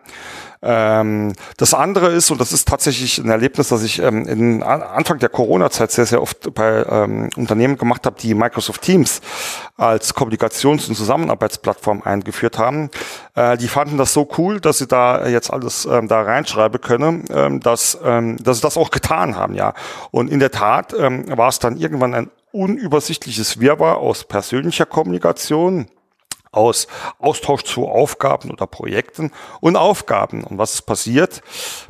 Ähm, 0.62 1.34
das 1.58 1.74
andere 1.74 2.08
ist, 2.08 2.32
und 2.32 2.42
das 2.42 2.52
ist 2.52 2.68
tatsächlich 2.68 3.18
ein 3.18 3.30
Erlebnis, 3.30 3.70
das 3.70 3.84
ich 3.84 4.00
ähm, 4.00 4.28
in 4.28 4.62
Anfang 4.62 5.20
der 5.20 5.30
Corona-Zeit 5.30 5.92
sehr, 5.92 6.06
sehr 6.06 6.22
oft 6.22 6.54
bei 6.54 6.86
ähm, 6.90 7.30
Unternehmen 7.38 7.78
gemacht 7.78 8.06
habe, 8.06 8.18
die 8.20 8.34
Microsoft 8.34 8.82
Teams 8.82 9.22
als 9.78 10.14
Kommunikations- 10.14 10.90
und 10.90 10.96
Zusammenarbeitsplattform 10.96 12.02
eingeführt 12.04 12.58
haben. 12.58 12.90
Äh, 13.36 13.58
die 13.58 13.70
fanden 13.70 13.98
das 13.98 14.14
so 14.14 14.28
cool, 14.38 14.60
dass 14.60 14.80
sie 14.80 14.88
da 14.88 15.28
jetzt 15.28 15.52
alles 15.52 15.86
ähm, 15.86 16.10
da 16.10 16.22
reinschreiben 16.22 16.82
können, 16.82 17.24
ähm, 17.30 17.62
dass, 17.62 17.98
ähm, 18.04 18.36
dass 18.44 18.58
sie 18.58 18.64
das 18.64 18.76
auch 18.76 18.92
getan 18.92 19.38
haben, 19.38 19.54
ja. 19.54 19.74
Und 20.12 20.30
in 20.30 20.40
der 20.40 20.52
Tat 20.52 20.94
ähm, 20.98 21.26
war 21.38 21.48
es 21.48 21.60
dann 21.60 21.78
irgendwann 21.78 22.14
ein 22.14 22.30
unübersichtliches 22.52 23.60
Wirrwarr 23.60 23.98
aus 23.98 24.26
persönlicher 24.26 24.86
Kommunikation, 24.86 25.88
aus 26.52 26.88
Austausch 27.20 27.64
zu 27.64 27.88
Aufgaben 27.88 28.52
oder 28.52 28.68
Projekten 28.68 29.32
und 29.62 29.76
Aufgaben. 29.76 30.44
Und 30.44 30.58
was 30.58 30.74
ist 30.76 30.82
passiert? 30.84 31.42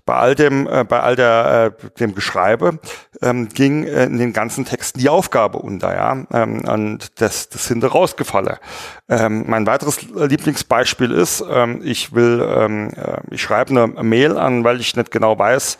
Bei 0.05 0.15
all 0.15 0.35
dem, 0.35 0.67
äh, 0.67 0.83
bei 0.83 0.99
all 0.99 1.15
der, 1.15 1.73
äh, 1.81 1.89
dem 1.99 2.15
Geschreibe 2.15 2.79
ähm, 3.21 3.49
ging 3.49 3.83
äh, 3.83 4.05
in 4.05 4.17
den 4.17 4.33
ganzen 4.33 4.65
Texten 4.65 4.99
die 4.99 5.09
Aufgabe 5.09 5.59
unter, 5.59 5.93
ja, 5.93 6.25
ähm, 6.31 6.61
und 6.67 7.21
das, 7.21 7.49
das 7.49 7.65
sind 7.65 7.83
rausgefallen. 7.83 8.57
Ähm, 9.09 9.45
mein 9.47 9.65
weiteres 9.65 10.01
Lieblingsbeispiel 10.03 11.11
ist, 11.11 11.43
ähm, 11.49 11.81
ich 11.83 12.13
will, 12.13 12.45
ähm, 12.47 12.91
äh, 12.95 13.19
ich 13.31 13.41
schreibe 13.41 13.71
eine 13.71 14.03
Mail 14.03 14.37
an, 14.37 14.63
weil 14.63 14.79
ich 14.79 14.95
nicht 14.95 15.11
genau 15.11 15.37
weiß, 15.37 15.77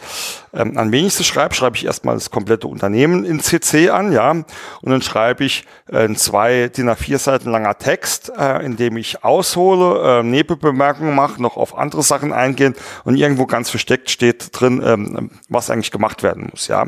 ähm, 0.53 0.77
an 0.77 0.91
wen 0.91 1.05
ich 1.05 1.13
sie 1.13 1.23
schreibe, 1.23 1.53
schreibe 1.53 1.75
ich 1.77 1.85
erstmal 1.85 2.15
das 2.15 2.31
komplette 2.31 2.67
Unternehmen 2.67 3.23
in 3.23 3.39
CC 3.39 3.89
an, 3.89 4.11
ja, 4.11 4.31
und 4.31 4.45
dann 4.83 5.01
schreibe 5.01 5.43
ich 5.43 5.65
äh, 5.91 6.11
zwei 6.15 6.69
DIN 6.69 6.89
A4 6.89 7.17
Seiten 7.19 7.51
langer 7.51 7.77
Text, 7.77 8.31
äh, 8.35 8.65
in 8.65 8.77
dem 8.77 8.97
ich 8.97 9.23
aushole, 9.23 10.19
äh, 10.19 10.23
Nebenbemerkungen 10.23 11.15
mache, 11.15 11.41
noch 11.41 11.55
auf 11.57 11.77
andere 11.77 12.03
Sachen 12.03 12.33
eingehen 12.33 12.75
und 13.03 13.15
irgendwo 13.15 13.45
ganz 13.45 13.69
versteckt 13.69 14.09
steht 14.09 14.59
drin, 14.59 14.81
ähm, 14.83 15.31
was 15.49 15.69
eigentlich 15.69 15.91
gemacht 15.91 16.23
werden 16.23 16.49
muss, 16.51 16.67
ja, 16.67 16.87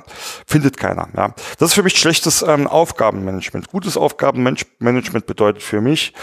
findet 0.51 0.77
keiner, 0.77 1.08
ja. 1.15 1.34
Das 1.58 1.70
ist 1.70 1.74
für 1.74 1.84
mich 1.84 1.98
schlechtes 1.98 2.41
ähm, 2.41 2.67
Aufgabenmanagement. 2.67 3.70
Gutes 3.70 3.98
Aufgabenmanagement 3.98 5.25
bedeutet 5.25 5.63
für 5.63 5.81
mich, 5.81 6.13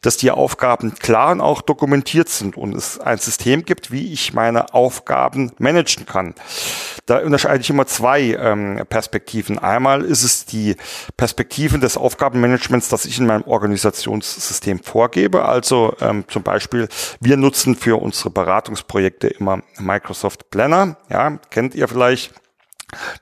dass 0.00 0.16
die 0.16 0.30
Aufgaben 0.30 0.94
klar 0.94 1.32
und 1.32 1.40
auch 1.40 1.60
dokumentiert 1.60 2.28
sind 2.28 2.56
und 2.56 2.74
es 2.74 2.98
ein 2.98 3.18
System 3.18 3.64
gibt, 3.64 3.92
wie 3.92 4.12
ich 4.12 4.32
meine 4.32 4.72
Aufgaben 4.74 5.52
managen 5.58 6.06
kann. 6.06 6.34
Da 7.06 7.18
unterscheide 7.18 7.60
ich 7.60 7.68
immer 7.68 7.86
zwei 7.86 8.32
ähm, 8.32 8.82
Perspektiven. 8.88 9.58
Einmal 9.58 10.02
ist 10.02 10.22
es 10.22 10.46
die 10.46 10.76
Perspektiven 11.16 11.80
des 11.80 11.98
Aufgabenmanagements, 11.98 12.88
das 12.88 13.04
ich 13.04 13.18
in 13.18 13.26
meinem 13.26 13.44
Organisationssystem 13.44 14.82
vorgebe. 14.82 15.44
Also 15.44 15.94
ähm, 16.00 16.24
zum 16.28 16.42
Beispiel, 16.42 16.88
wir 17.20 17.36
nutzen 17.36 17.76
für 17.76 18.00
unsere 18.00 18.30
Beratungsprojekte 18.30 19.28
immer 19.28 19.60
Microsoft 19.78 20.50
Planner. 20.50 20.96
Ja, 21.10 21.38
kennt 21.50 21.74
ihr 21.74 21.88
vielleicht. 21.88 22.32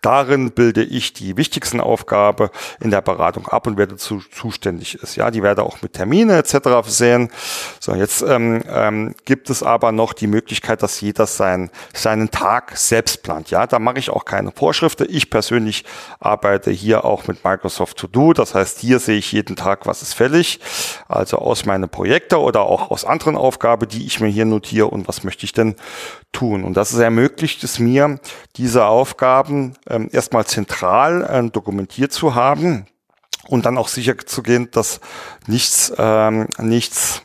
Darin 0.00 0.52
bilde 0.52 0.82
ich 0.82 1.12
die 1.12 1.36
wichtigsten 1.36 1.80
Aufgabe 1.80 2.50
in 2.80 2.90
der 2.90 3.00
Beratung 3.00 3.48
ab 3.48 3.66
und 3.66 3.78
werde 3.78 3.96
zu, 3.96 4.18
zuständig 4.18 4.96
ist. 4.96 5.16
Ja, 5.16 5.30
die 5.30 5.42
werde 5.42 5.62
auch 5.62 5.80
mit 5.82 5.94
Termine 5.94 6.36
etc. 6.36 6.58
versehen. 6.62 7.30
So, 7.80 7.94
jetzt 7.94 8.22
ähm, 8.22 8.62
ähm, 8.68 9.14
gibt 9.24 9.50
es 9.50 9.62
aber 9.62 9.92
noch 9.92 10.12
die 10.12 10.26
Möglichkeit, 10.26 10.82
dass 10.82 11.00
jeder 11.00 11.26
sein, 11.26 11.70
seinen 11.94 12.30
Tag 12.30 12.76
selbst 12.76 13.22
plant. 13.22 13.50
Ja, 13.50 13.66
da 13.66 13.78
mache 13.78 13.98
ich 13.98 14.10
auch 14.10 14.24
keine 14.24 14.52
Vorschriften. 14.52 15.06
Ich 15.08 15.30
persönlich 15.30 15.84
arbeite 16.20 16.70
hier 16.70 17.04
auch 17.04 17.26
mit 17.26 17.44
Microsoft 17.44 17.96
To 17.98 18.06
Do. 18.06 18.32
Das 18.32 18.54
heißt, 18.54 18.80
hier 18.80 18.98
sehe 18.98 19.18
ich 19.18 19.32
jeden 19.32 19.56
Tag, 19.56 19.86
was 19.86 20.02
ist 20.02 20.14
fällig. 20.14 20.60
Also 21.08 21.38
aus 21.38 21.64
meinen 21.64 21.88
Projekten 21.88 22.36
oder 22.36 22.62
auch 22.62 22.90
aus 22.90 23.04
anderen 23.04 23.36
Aufgaben, 23.36 23.88
die 23.88 24.06
ich 24.06 24.20
mir 24.20 24.28
hier 24.28 24.44
notiere 24.44 24.88
und 24.88 25.08
was 25.08 25.24
möchte 25.24 25.44
ich 25.44 25.52
denn 25.52 25.76
tun. 26.32 26.64
Und 26.64 26.76
das 26.76 26.94
ermöglicht 26.94 27.62
es 27.62 27.78
mir, 27.78 28.18
diese 28.56 28.86
Aufgaben 28.86 29.51
ähm, 29.88 30.08
erstmal 30.12 30.46
zentral 30.46 31.22
äh, 31.24 31.50
dokumentiert 31.50 32.12
zu 32.12 32.34
haben 32.34 32.86
und 33.48 33.66
dann 33.66 33.78
auch 33.78 33.88
sicher 33.88 34.16
zu 34.18 34.42
gehen, 34.42 34.70
dass 34.70 35.00
nichts, 35.46 35.92
ähm, 35.98 36.48
nichts 36.58 37.22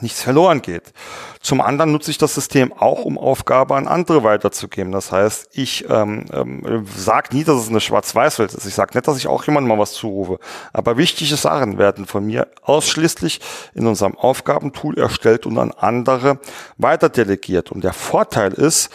nichts 0.00 0.22
verloren 0.22 0.62
geht. 0.62 0.92
Zum 1.40 1.60
anderen 1.60 1.92
nutze 1.92 2.10
ich 2.10 2.18
das 2.18 2.34
System 2.34 2.72
auch, 2.72 3.04
um 3.04 3.18
Aufgabe 3.18 3.76
an 3.76 3.88
andere 3.88 4.22
weiterzugeben. 4.22 4.92
Das 4.92 5.12
heißt, 5.12 5.48
ich 5.52 5.88
ähm, 5.88 6.26
ähm, 6.32 6.86
sage 6.96 7.34
nie, 7.34 7.44
dass 7.44 7.62
es 7.62 7.68
eine 7.68 7.80
Schwarz-Weiß-Welt 7.80 8.54
ist. 8.54 8.66
Ich 8.66 8.74
sage 8.74 8.92
nicht, 8.94 9.06
dass 9.08 9.18
ich 9.18 9.28
auch 9.28 9.44
jemandem 9.44 9.68
mal 9.68 9.80
was 9.80 9.92
zurufe. 9.92 10.38
Aber 10.72 10.96
wichtige 10.96 11.36
Sachen 11.36 11.78
werden 11.78 12.06
von 12.06 12.26
mir 12.26 12.48
ausschließlich 12.62 13.40
in 13.74 13.86
unserem 13.86 14.16
Aufgabentool 14.16 14.98
erstellt 14.98 15.46
und 15.46 15.58
an 15.58 15.72
andere 15.72 16.38
weiter 16.76 17.08
delegiert. 17.08 17.72
Und 17.72 17.84
der 17.84 17.92
Vorteil 17.92 18.52
ist, 18.52 18.90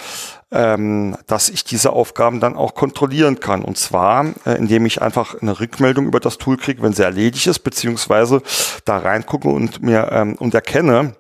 ähm, 0.54 1.18
dass 1.28 1.50
ich 1.50 1.64
diese 1.64 1.92
Aufgaben 1.92 2.40
dann 2.40 2.56
auch 2.56 2.76
kontrollieren 2.76 3.40
kann. 3.40 3.64
Und 3.64 3.78
zwar, 3.78 4.26
äh, 4.46 4.58
indem 4.58 4.86
ich 4.86 5.02
einfach 5.02 5.42
eine 5.42 5.60
Rückmeldung 5.60 6.06
über 6.06 6.20
das 6.20 6.38
Tool 6.38 6.58
kriege, 6.58 6.82
wenn 6.84 6.94
sie 6.94 7.04
erledigt 7.04 7.48
ist, 7.48 7.60
beziehungsweise 7.60 8.42
da 8.86 9.00
reingucke 9.00 9.50
und 9.50 9.82
mir 9.82 10.10
ähm, 10.12 10.36
und 10.36 10.54
erkenne, 10.54 11.16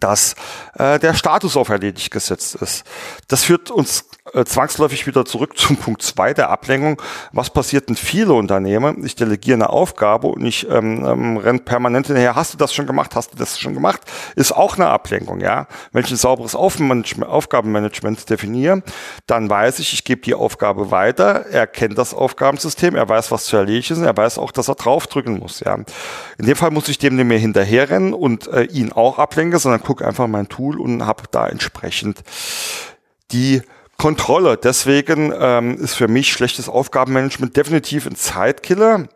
dass 0.00 0.34
äh, 0.78 0.98
der 0.98 1.14
Status 1.14 1.56
auf 1.56 1.68
erledigt 1.68 2.10
gesetzt 2.10 2.54
ist. 2.56 2.84
Das 3.28 3.44
führt 3.44 3.70
uns 3.70 4.08
äh, 4.34 4.44
zwangsläufig 4.44 5.06
wieder 5.06 5.24
zurück 5.24 5.56
zum 5.58 5.76
Punkt 5.76 6.02
zwei 6.02 6.34
der 6.34 6.50
Ablenkung. 6.50 7.00
Was 7.32 7.50
passiert 7.50 7.88
in 7.88 7.96
viele 7.96 8.32
Unternehmen? 8.32 9.04
Ich 9.04 9.14
delegiere 9.14 9.54
eine 9.54 9.70
Aufgabe 9.70 10.28
und 10.28 10.44
ich 10.44 10.68
ähm, 10.68 11.04
ähm, 11.04 11.36
renne 11.36 11.60
permanent 11.60 12.06
hinterher. 12.06 12.34
Hast 12.34 12.52
du 12.52 12.58
das 12.58 12.74
schon 12.74 12.86
gemacht? 12.86 13.14
Hast 13.14 13.32
du 13.32 13.36
das 13.36 13.58
schon 13.58 13.74
gemacht? 13.74 14.00
Ist 14.36 14.52
auch 14.52 14.76
eine 14.76 14.88
Ablenkung, 14.88 15.40
ja. 15.40 15.66
Wenn 15.92 16.04
ich 16.04 16.10
ein 16.10 16.16
sauberes 16.16 16.54
Aufgabenmanagement 16.54 18.28
definiere, 18.28 18.82
dann 19.26 19.48
weiß 19.48 19.78
ich, 19.78 19.92
ich 19.92 20.04
gebe 20.04 20.22
die 20.22 20.34
Aufgabe 20.34 20.90
weiter. 20.90 21.46
Er 21.50 21.66
kennt 21.66 21.98
das 21.98 22.14
Aufgabensystem, 22.14 22.96
er 22.96 23.08
weiß, 23.08 23.30
was 23.30 23.46
zu 23.46 23.56
erledigen 23.56 23.94
ist, 23.94 24.02
er 24.02 24.16
weiß 24.16 24.38
auch, 24.38 24.52
dass 24.52 24.68
er 24.68 24.74
draufdrücken 24.74 25.38
muss, 25.38 25.60
ja. 25.60 25.74
In 26.38 26.46
dem 26.46 26.56
Fall 26.56 26.70
muss 26.70 26.88
ich 26.88 26.98
dem 26.98 27.16
nicht 27.16 27.26
mehr 27.26 27.38
hinterherrennen 27.38 28.14
und 28.14 28.46
äh, 28.48 28.64
ihn 28.64 28.92
auch 28.92 29.18
ablenken, 29.18 29.58
sondern 29.58 29.82
gucke 29.82 30.06
einfach 30.06 30.26
mein 30.26 30.48
Tool 30.48 30.80
und 30.80 31.06
habe 31.06 31.24
da 31.30 31.46
entsprechend 31.46 32.22
die 33.32 33.62
Kontrolle. 33.98 34.56
Deswegen 34.56 35.32
ähm, 35.38 35.76
ist 35.78 35.94
für 35.94 36.08
mich 36.08 36.32
schlechtes 36.32 36.68
Aufgabenmanagement 36.68 37.56
definitiv 37.56 38.06
ein 38.06 38.16
Zeitkiller. 38.16 39.08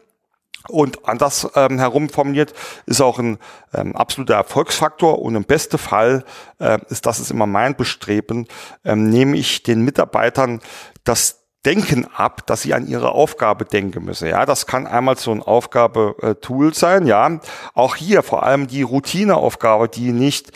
Und 0.69 1.09
anders 1.09 1.49
ähm, 1.55 1.79
herum 1.79 2.11
formuliert 2.11 2.53
ist 2.85 3.01
auch 3.01 3.19
ein 3.19 3.39
ähm, 3.73 3.97
absoluter 3.97 4.35
Erfolgsfaktor 4.35 5.21
und 5.21 5.35
im 5.35 5.45
besten 5.45 5.79
Fall 5.79 6.25
äh, 6.59 6.79
ist 6.91 7.07
das 7.07 7.21
ist 7.21 7.31
immer 7.31 7.47
mein 7.47 7.75
Bestreben, 7.75 8.47
ähm, 8.85 9.09
nehme 9.09 9.39
ich 9.39 9.63
den 9.63 9.83
Mitarbeitern 9.83 10.61
das 11.05 11.38
Denken 11.67 12.07
ab, 12.15 12.47
dass 12.47 12.63
sie 12.63 12.73
an 12.73 12.87
ihre 12.87 13.11
Aufgabe 13.11 13.65
denken 13.65 14.05
müssen. 14.05 14.29
Ja, 14.29 14.47
das 14.47 14.67
kann 14.67 14.87
einmal 14.87 15.19
so 15.19 15.33
ein 15.33 15.43
Aufgabe-Tool 15.43 16.73
sein. 16.73 17.07
Ja, 17.09 17.41
auch 17.75 17.97
hier 17.97 18.23
vor 18.23 18.45
allem 18.45 18.69
die 18.69 18.83
Routineaufgabe, 18.83 19.89
die 19.89 20.13
nicht, 20.13 20.53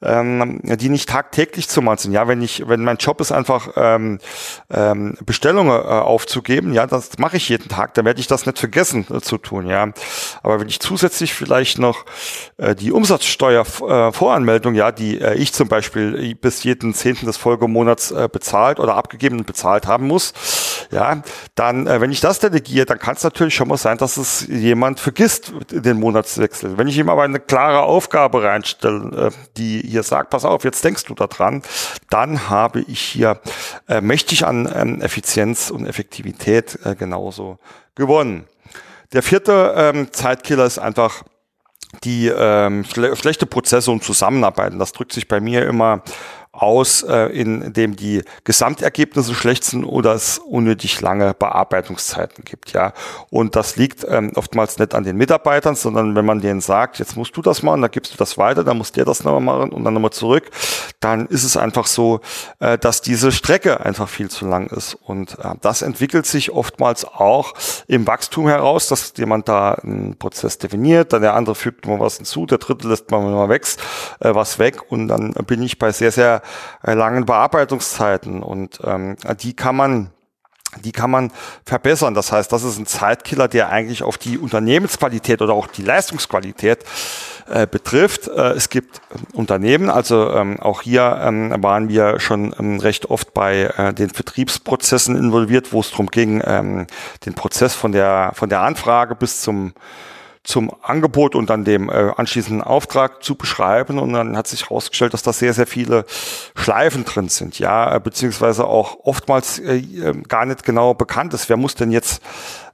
ähm, 0.00 0.62
die 0.64 0.88
nicht 0.88 1.10
tagtäglich 1.10 1.68
zu 1.68 1.82
machen 1.82 1.98
sind. 1.98 2.12
Ja, 2.12 2.26
wenn 2.26 2.40
ich, 2.40 2.66
wenn 2.66 2.82
mein 2.84 2.96
Job 2.96 3.20
ist 3.20 3.32
einfach 3.32 3.68
ähm, 3.76 4.18
ähm, 4.70 5.18
Bestellungen 5.26 5.78
äh, 5.78 5.88
aufzugeben, 5.88 6.72
ja, 6.72 6.86
das 6.86 7.18
mache 7.18 7.36
ich 7.36 7.50
jeden 7.50 7.68
Tag. 7.68 7.92
Dann 7.92 8.06
werde 8.06 8.20
ich 8.20 8.26
das 8.26 8.46
nicht 8.46 8.58
vergessen 8.58 9.06
äh, 9.10 9.20
zu 9.20 9.36
tun. 9.36 9.66
Ja, 9.66 9.90
aber 10.42 10.60
wenn 10.60 10.68
ich 10.68 10.80
zusätzlich 10.80 11.34
vielleicht 11.34 11.78
noch 11.78 12.06
äh, 12.56 12.74
die 12.74 12.92
Umsatzsteuervoranmeldung, 12.92 14.74
äh, 14.74 14.78
ja, 14.78 14.90
die 14.90 15.20
äh, 15.20 15.34
ich 15.34 15.52
zum 15.52 15.68
Beispiel 15.68 16.34
bis 16.34 16.64
jeden 16.64 16.94
Zehnten 16.94 17.26
des 17.26 17.36
Folgemonats 17.36 18.10
äh, 18.10 18.28
bezahlt 18.32 18.80
oder 18.80 18.94
abgegeben 18.94 19.44
bezahlt 19.44 19.86
haben 19.86 20.06
muss, 20.06 20.32
ja, 20.90 21.22
dann, 21.54 21.86
äh, 21.86 22.00
wenn 22.00 22.10
ich 22.10 22.20
das 22.20 22.38
delegiere, 22.38 22.86
dann 22.86 22.98
kann 22.98 23.16
es 23.16 23.22
natürlich 23.22 23.54
schon 23.54 23.68
mal 23.68 23.76
sein, 23.76 23.98
dass 23.98 24.16
es 24.16 24.46
jemand 24.48 25.00
vergisst, 25.00 25.52
den 25.70 25.98
Monatswechsel. 25.98 26.78
Wenn 26.78 26.88
ich 26.88 26.98
ihm 26.98 27.08
aber 27.08 27.22
eine 27.22 27.40
klare 27.40 27.82
Aufgabe 27.82 28.42
reinstelle, 28.42 29.28
äh, 29.28 29.30
die 29.56 29.80
hier 29.80 30.02
sagt, 30.02 30.30
pass 30.30 30.44
auf, 30.44 30.64
jetzt 30.64 30.84
denkst 30.84 31.04
du 31.04 31.14
daran, 31.14 31.62
dann 32.10 32.48
habe 32.48 32.80
ich 32.80 33.00
hier 33.00 33.40
äh, 33.88 34.00
mächtig 34.00 34.46
an 34.46 34.70
ähm, 34.74 35.00
Effizienz 35.00 35.70
und 35.70 35.86
Effektivität 35.86 36.78
äh, 36.84 36.94
genauso 36.94 37.58
gewonnen. 37.94 38.46
Der 39.12 39.22
vierte 39.22 39.74
ähm, 39.76 40.12
Zeitkiller 40.12 40.64
ist 40.64 40.78
einfach 40.78 41.22
die 42.04 42.28
ähm, 42.28 42.84
schle 42.84 43.16
schlechte 43.16 43.46
Prozesse 43.46 43.90
und 43.90 44.02
Zusammenarbeiten. 44.02 44.78
Das 44.78 44.92
drückt 44.92 45.12
sich 45.12 45.28
bei 45.28 45.40
mir 45.40 45.66
immer 45.66 46.02
aus, 46.56 47.02
äh, 47.02 47.26
in 47.26 47.72
dem 47.72 47.96
die 47.96 48.22
Gesamtergebnisse 48.44 49.34
schlecht 49.34 49.64
sind 49.64 49.84
oder 49.84 50.14
es 50.14 50.38
unnötig 50.38 51.00
lange 51.00 51.34
Bearbeitungszeiten 51.34 52.44
gibt, 52.44 52.72
ja. 52.72 52.92
Und 53.30 53.56
das 53.56 53.76
liegt 53.76 54.06
ähm, 54.08 54.32
oftmals 54.34 54.78
nicht 54.78 54.94
an 54.94 55.04
den 55.04 55.16
Mitarbeitern, 55.16 55.74
sondern 55.74 56.14
wenn 56.14 56.24
man 56.24 56.40
denen 56.40 56.60
sagt, 56.60 56.98
jetzt 56.98 57.16
musst 57.16 57.36
du 57.36 57.42
das 57.42 57.62
machen, 57.62 57.82
dann 57.82 57.90
gibst 57.90 58.12
du 58.12 58.16
das 58.16 58.38
weiter, 58.38 58.64
dann 58.64 58.78
muss 58.78 58.92
der 58.92 59.04
das 59.04 59.24
nochmal 59.24 59.40
machen 59.40 59.72
und 59.72 59.84
dann 59.84 59.94
nochmal 59.94 60.12
zurück, 60.12 60.50
dann 61.00 61.26
ist 61.26 61.44
es 61.44 61.56
einfach 61.56 61.86
so, 61.86 62.20
äh, 62.60 62.78
dass 62.78 63.02
diese 63.02 63.32
Strecke 63.32 63.80
einfach 63.80 64.08
viel 64.08 64.30
zu 64.30 64.46
lang 64.46 64.68
ist. 64.68 64.94
Und 64.94 65.38
äh, 65.38 65.54
das 65.60 65.82
entwickelt 65.82 66.26
sich 66.26 66.52
oftmals 66.52 67.04
auch 67.04 67.54
im 67.86 68.06
Wachstum 68.06 68.48
heraus, 68.48 68.88
dass 68.88 69.12
jemand 69.16 69.48
da 69.48 69.74
einen 69.74 70.16
Prozess 70.18 70.58
definiert, 70.58 71.12
dann 71.12 71.22
der 71.22 71.34
andere 71.34 71.54
fügt 71.54 71.86
mal 71.86 72.00
was 72.00 72.16
hinzu, 72.16 72.46
der 72.46 72.58
dritte 72.58 72.88
lässt 72.88 73.10
mal, 73.10 73.20
mal 73.20 73.48
weg, 73.48 73.66
äh, 74.20 74.34
was 74.34 74.58
weg 74.58 74.90
und 74.90 75.08
dann 75.08 75.32
bin 75.46 75.62
ich 75.62 75.78
bei 75.78 75.92
sehr, 75.92 76.12
sehr 76.12 76.42
langen 76.82 77.26
Bearbeitungszeiten 77.26 78.42
und 78.42 78.80
ähm, 78.84 79.16
die 79.40 79.54
kann 79.54 79.76
man 79.76 80.10
die 80.84 80.92
kann 80.92 81.10
man 81.10 81.32
verbessern. 81.64 82.14
Das 82.14 82.32
heißt, 82.32 82.52
das 82.52 82.62
ist 82.62 82.78
ein 82.78 82.86
Zeitkiller, 82.86 83.48
der 83.48 83.70
eigentlich 83.70 84.02
auf 84.02 84.18
die 84.18 84.38
Unternehmensqualität 84.38 85.42
oder 85.42 85.54
auch 85.54 85.66
die 85.68 85.82
Leistungsqualität 85.82 86.84
äh, 87.48 87.66
betrifft. 87.66 88.28
Äh, 88.28 88.52
es 88.52 88.68
gibt 88.68 88.98
äh, 88.98 89.36
Unternehmen, 89.36 89.90
also 89.90 90.30
ähm, 90.32 90.60
auch 90.60 90.82
hier 90.82 91.20
ähm, 91.22 91.54
waren 91.62 91.88
wir 91.88 92.20
schon 92.20 92.54
ähm, 92.58 92.80
recht 92.80 93.06
oft 93.06 93.32
bei 93.34 93.72
äh, 93.76 93.94
den 93.94 94.10
Vertriebsprozessen 94.10 95.16
involviert, 95.16 95.72
wo 95.72 95.80
es 95.80 95.90
darum 95.90 96.08
ging, 96.08 96.42
ähm, 96.44 96.86
den 97.24 97.34
Prozess 97.34 97.74
von 97.74 97.92
der 97.92 98.32
von 98.34 98.48
der 98.48 98.60
Anfrage 98.60 99.14
bis 99.14 99.40
zum 99.42 99.72
zum 100.46 100.72
Angebot 100.80 101.34
und 101.34 101.50
dann 101.50 101.64
dem 101.64 101.90
äh, 101.90 102.12
anschließenden 102.16 102.62
Auftrag 102.62 103.22
zu 103.22 103.34
beschreiben. 103.34 103.98
Und 103.98 104.12
dann 104.12 104.36
hat 104.36 104.46
sich 104.46 104.70
herausgestellt, 104.70 105.12
dass 105.12 105.22
da 105.22 105.32
sehr, 105.32 105.52
sehr 105.52 105.66
viele 105.66 106.04
Schleifen 106.54 107.04
drin 107.04 107.28
sind, 107.28 107.58
ja, 107.58 107.96
äh, 107.96 108.00
beziehungsweise 108.00 108.66
auch 108.66 108.98
oftmals 109.04 109.58
äh, 109.58 109.76
ähm, 109.76 110.22
gar 110.22 110.46
nicht 110.46 110.64
genau 110.64 110.94
bekannt 110.94 111.34
ist, 111.34 111.48
wer 111.48 111.56
muss 111.56 111.74
denn 111.74 111.90
jetzt 111.90 112.22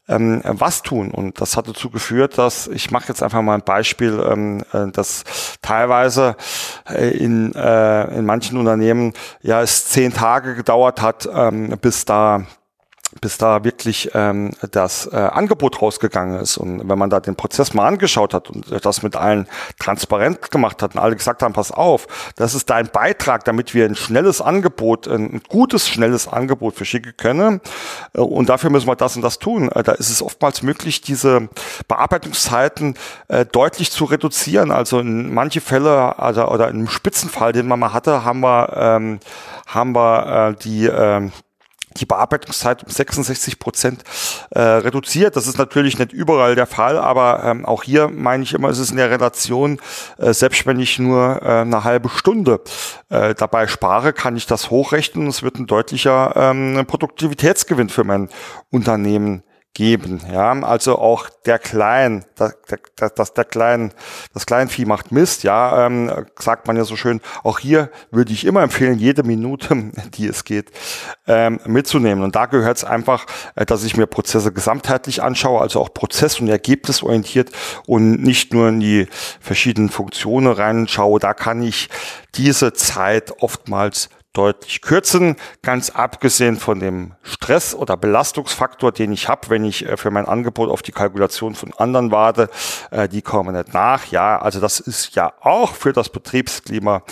ähm, 0.08 0.42
was 0.44 0.82
tun. 0.82 1.10
Und 1.10 1.40
das 1.40 1.56
hat 1.56 1.68
dazu 1.68 1.88
geführt, 1.90 2.36
dass, 2.36 2.66
ich 2.66 2.90
mache 2.90 3.08
jetzt 3.08 3.22
einfach 3.22 3.40
mal 3.40 3.54
ein 3.54 3.62
Beispiel, 3.62 4.22
ähm, 4.28 4.62
äh, 4.72 4.90
dass 4.92 5.24
teilweise 5.62 6.36
äh, 6.88 7.16
in, 7.16 7.54
äh, 7.54 8.18
in 8.18 8.26
manchen 8.26 8.58
Unternehmen 8.58 9.12
ja 9.42 9.62
es 9.62 9.86
zehn 9.86 10.12
Tage 10.12 10.54
gedauert 10.54 11.00
hat, 11.00 11.28
ähm, 11.32 11.76
bis 11.80 12.04
da 12.04 12.44
bis 13.20 13.38
da 13.38 13.64
wirklich 13.64 14.10
ähm, 14.14 14.52
das 14.70 15.06
äh, 15.06 15.16
Angebot 15.16 15.82
rausgegangen 15.82 16.40
ist. 16.40 16.56
Und 16.56 16.88
wenn 16.88 16.98
man 16.98 17.10
da 17.10 17.20
den 17.20 17.36
Prozess 17.36 17.74
mal 17.74 17.86
angeschaut 17.86 18.34
hat 18.34 18.50
und 18.50 18.84
das 18.84 19.02
mit 19.02 19.16
allen 19.16 19.46
transparent 19.78 20.50
gemacht 20.50 20.82
hat 20.82 20.94
und 20.94 21.00
alle 21.00 21.16
gesagt 21.16 21.42
haben, 21.42 21.52
pass 21.52 21.70
auf, 21.70 22.06
das 22.36 22.54
ist 22.54 22.70
dein 22.70 22.88
Beitrag, 22.88 23.44
damit 23.44 23.74
wir 23.74 23.84
ein 23.84 23.94
schnelles 23.94 24.40
Angebot, 24.40 25.06
ein 25.06 25.42
gutes, 25.48 25.88
schnelles 25.88 26.28
Angebot 26.28 26.74
verschicken 26.74 27.14
können. 27.16 27.60
Äh, 28.14 28.20
und 28.20 28.48
dafür 28.48 28.70
müssen 28.70 28.86
wir 28.86 28.96
das 28.96 29.16
und 29.16 29.22
das 29.22 29.38
tun. 29.38 29.70
Äh, 29.70 29.82
da 29.82 29.92
ist 29.92 30.10
es 30.10 30.22
oftmals 30.22 30.62
möglich, 30.62 31.00
diese 31.00 31.48
Bearbeitungszeiten 31.88 32.94
äh, 33.28 33.44
deutlich 33.44 33.90
zu 33.90 34.04
reduzieren. 34.04 34.70
Also 34.70 35.00
in 35.00 35.32
manche 35.34 35.60
Fälle 35.60 36.18
also, 36.18 36.48
oder 36.48 36.68
einem 36.68 36.88
Spitzenfall, 36.88 37.52
den 37.52 37.68
man 37.68 37.78
mal 37.78 37.92
hatte, 37.92 38.24
haben 38.24 38.40
wir, 38.40 38.72
ähm, 38.76 39.20
haben 39.66 39.94
wir 39.94 40.48
äh, 40.50 40.62
die 40.62 40.86
äh, 40.86 41.30
die 41.96 42.06
Bearbeitungszeit 42.06 42.82
um 42.84 42.90
66 42.90 43.58
Prozent 43.58 44.04
äh, 44.50 44.60
reduziert. 44.60 45.36
Das 45.36 45.46
ist 45.46 45.58
natürlich 45.58 45.98
nicht 45.98 46.12
überall 46.12 46.54
der 46.54 46.66
Fall, 46.66 46.98
aber 46.98 47.44
ähm, 47.44 47.64
auch 47.64 47.82
hier 47.82 48.08
meine 48.08 48.42
ich 48.42 48.54
immer, 48.54 48.70
ist 48.70 48.78
es 48.78 48.90
in 48.90 48.96
der 48.96 49.10
Relation, 49.10 49.80
äh, 50.18 50.32
selbst 50.32 50.66
wenn 50.66 50.80
ich 50.80 50.98
nur 50.98 51.40
äh, 51.42 51.60
eine 51.60 51.84
halbe 51.84 52.08
Stunde 52.08 52.60
äh, 53.08 53.34
dabei 53.34 53.66
spare, 53.66 54.12
kann 54.12 54.36
ich 54.36 54.46
das 54.46 54.70
hochrechnen. 54.70 55.26
Es 55.26 55.42
wird 55.42 55.56
ein 55.56 55.66
deutlicher 55.66 56.34
ähm, 56.36 56.84
Produktivitätsgewinn 56.86 57.88
für 57.88 58.04
mein 58.04 58.28
Unternehmen 58.70 59.42
geben. 59.74 60.20
Ja, 60.30 60.52
also 60.62 60.98
auch 60.98 61.30
der 61.46 61.58
Klein, 61.58 62.24
das, 62.36 62.54
das, 63.14 63.32
der 63.32 63.44
Klein, 63.44 63.92
das 64.34 64.44
Kleinvieh 64.44 64.84
macht 64.84 65.12
Mist. 65.12 65.44
Ja, 65.44 65.86
ähm, 65.86 66.10
sagt 66.38 66.66
man 66.66 66.76
ja 66.76 66.84
so 66.84 66.96
schön. 66.96 67.20
Auch 67.42 67.58
hier 67.58 67.90
würde 68.10 68.32
ich 68.32 68.44
immer 68.44 68.62
empfehlen, 68.62 68.98
jede 68.98 69.22
Minute, 69.22 69.90
die 70.14 70.26
es 70.26 70.44
geht, 70.44 70.70
ähm, 71.26 71.58
mitzunehmen. 71.64 72.22
Und 72.22 72.36
da 72.36 72.46
gehört 72.46 72.76
es 72.76 72.84
einfach, 72.84 73.26
äh, 73.54 73.64
dass 73.64 73.84
ich 73.84 73.96
mir 73.96 74.06
Prozesse 74.06 74.52
gesamtheitlich 74.52 75.22
anschaue, 75.22 75.60
also 75.60 75.80
auch 75.80 75.94
prozess- 75.94 76.40
und 76.40 76.48
ergebnisorientiert 76.48 77.50
und 77.86 78.22
nicht 78.22 78.52
nur 78.52 78.68
in 78.68 78.80
die 78.80 79.06
verschiedenen 79.40 79.88
Funktionen 79.88 80.52
reinschaue. 80.52 81.18
Da 81.18 81.32
kann 81.32 81.62
ich 81.62 81.88
diese 82.34 82.74
Zeit 82.74 83.32
oftmals 83.40 84.10
deutlich 84.32 84.80
kürzen, 84.80 85.36
ganz 85.60 85.90
abgesehen 85.90 86.56
von 86.56 86.80
dem 86.80 87.12
Stress- 87.22 87.74
oder 87.74 87.96
Belastungsfaktor, 87.96 88.90
den 88.90 89.12
ich 89.12 89.28
habe, 89.28 89.50
wenn 89.50 89.64
ich 89.64 89.86
äh, 89.86 89.96
für 89.96 90.10
mein 90.10 90.26
Angebot 90.26 90.70
auf 90.70 90.82
die 90.82 90.92
Kalkulation 90.92 91.54
von 91.54 91.72
anderen 91.74 92.10
warte, 92.10 92.48
äh, 92.90 93.08
die 93.08 93.22
kommen 93.22 93.54
nicht 93.54 93.74
nach. 93.74 94.06
Ja, 94.06 94.40
also 94.40 94.60
das 94.60 94.80
ist 94.80 95.14
ja 95.14 95.32
auch 95.40 95.74
für 95.74 95.92
das 95.92 96.08
Betriebsklima 96.08 97.02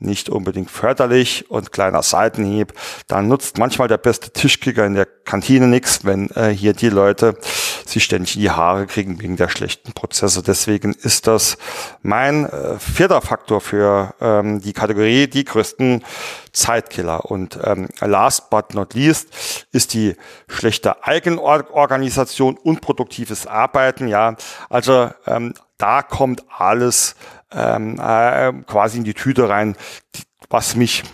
nicht 0.00 0.28
unbedingt 0.28 0.70
förderlich 0.70 1.50
und 1.50 1.72
kleiner 1.72 2.02
Seitenhieb. 2.02 2.72
Dann 3.06 3.28
nutzt 3.28 3.58
manchmal 3.58 3.88
der 3.88 3.98
beste 3.98 4.30
Tischkicker 4.30 4.86
in 4.86 4.94
der 4.94 5.06
Kantine 5.06 5.66
nichts, 5.66 6.04
wenn 6.04 6.30
äh, 6.30 6.48
hier 6.48 6.72
die 6.72 6.88
Leute 6.88 7.36
sich 7.84 8.04
ständig 8.04 8.36
in 8.36 8.42
die 8.42 8.50
Haare 8.50 8.86
kriegen 8.86 9.20
wegen 9.20 9.36
der 9.36 9.48
schlechten 9.48 9.92
Prozesse. 9.92 10.42
Deswegen 10.42 10.94
ist 10.94 11.26
das 11.26 11.58
mein 12.02 12.46
äh, 12.46 12.78
vierter 12.78 13.20
Faktor 13.20 13.60
für 13.60 14.14
ähm, 14.20 14.60
die 14.60 14.72
Kategorie 14.72 15.26
die 15.26 15.44
größten 15.44 16.04
Zeitkiller. 16.52 17.24
Und 17.30 17.58
ähm, 17.64 17.88
last 18.00 18.50
but 18.50 18.74
not 18.74 18.94
least 18.94 19.28
ist 19.72 19.94
die 19.94 20.16
schlechte 20.48 21.04
Eigenorganisation, 21.04 22.56
unproduktives 22.56 23.46
Arbeiten. 23.46 24.08
Ja, 24.08 24.36
also 24.68 25.10
ähm, 25.26 25.54
da 25.78 26.02
kommt 26.02 26.44
alles 26.56 27.16
ähm, 27.52 27.98
äh, 27.98 28.52
quasi 28.66 28.98
in 28.98 29.04
die 29.04 29.14
Tüte 29.14 29.48
rein, 29.48 29.76
die, 30.14 30.22
was 30.50 30.76
mich 30.76 31.04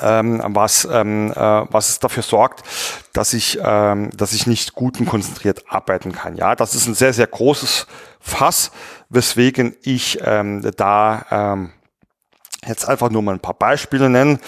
ähm, 0.00 0.42
was, 0.44 0.88
ähm, 0.90 1.32
äh, 1.32 1.36
was 1.36 1.88
es 1.88 1.98
dafür 2.00 2.22
sorgt, 2.22 2.64
dass 3.12 3.32
ich, 3.32 3.58
ähm, 3.62 4.10
dass 4.16 4.32
ich 4.32 4.46
nicht 4.46 4.74
gut 4.74 4.98
und 4.98 5.06
konzentriert 5.06 5.64
arbeiten 5.68 6.12
kann. 6.12 6.36
Ja, 6.36 6.56
das 6.56 6.74
ist 6.74 6.86
ein 6.86 6.94
sehr, 6.94 7.12
sehr 7.12 7.28
großes 7.28 7.86
Fass, 8.18 8.72
weswegen 9.08 9.76
ich 9.82 10.18
ähm, 10.22 10.68
da 10.76 11.26
ähm, 11.30 11.72
jetzt 12.68 12.88
einfach 12.88 13.10
nur 13.10 13.22
mal 13.22 13.32
ein 13.32 13.40
paar 13.40 13.54
Beispiele 13.54 14.08
nennen. 14.10 14.38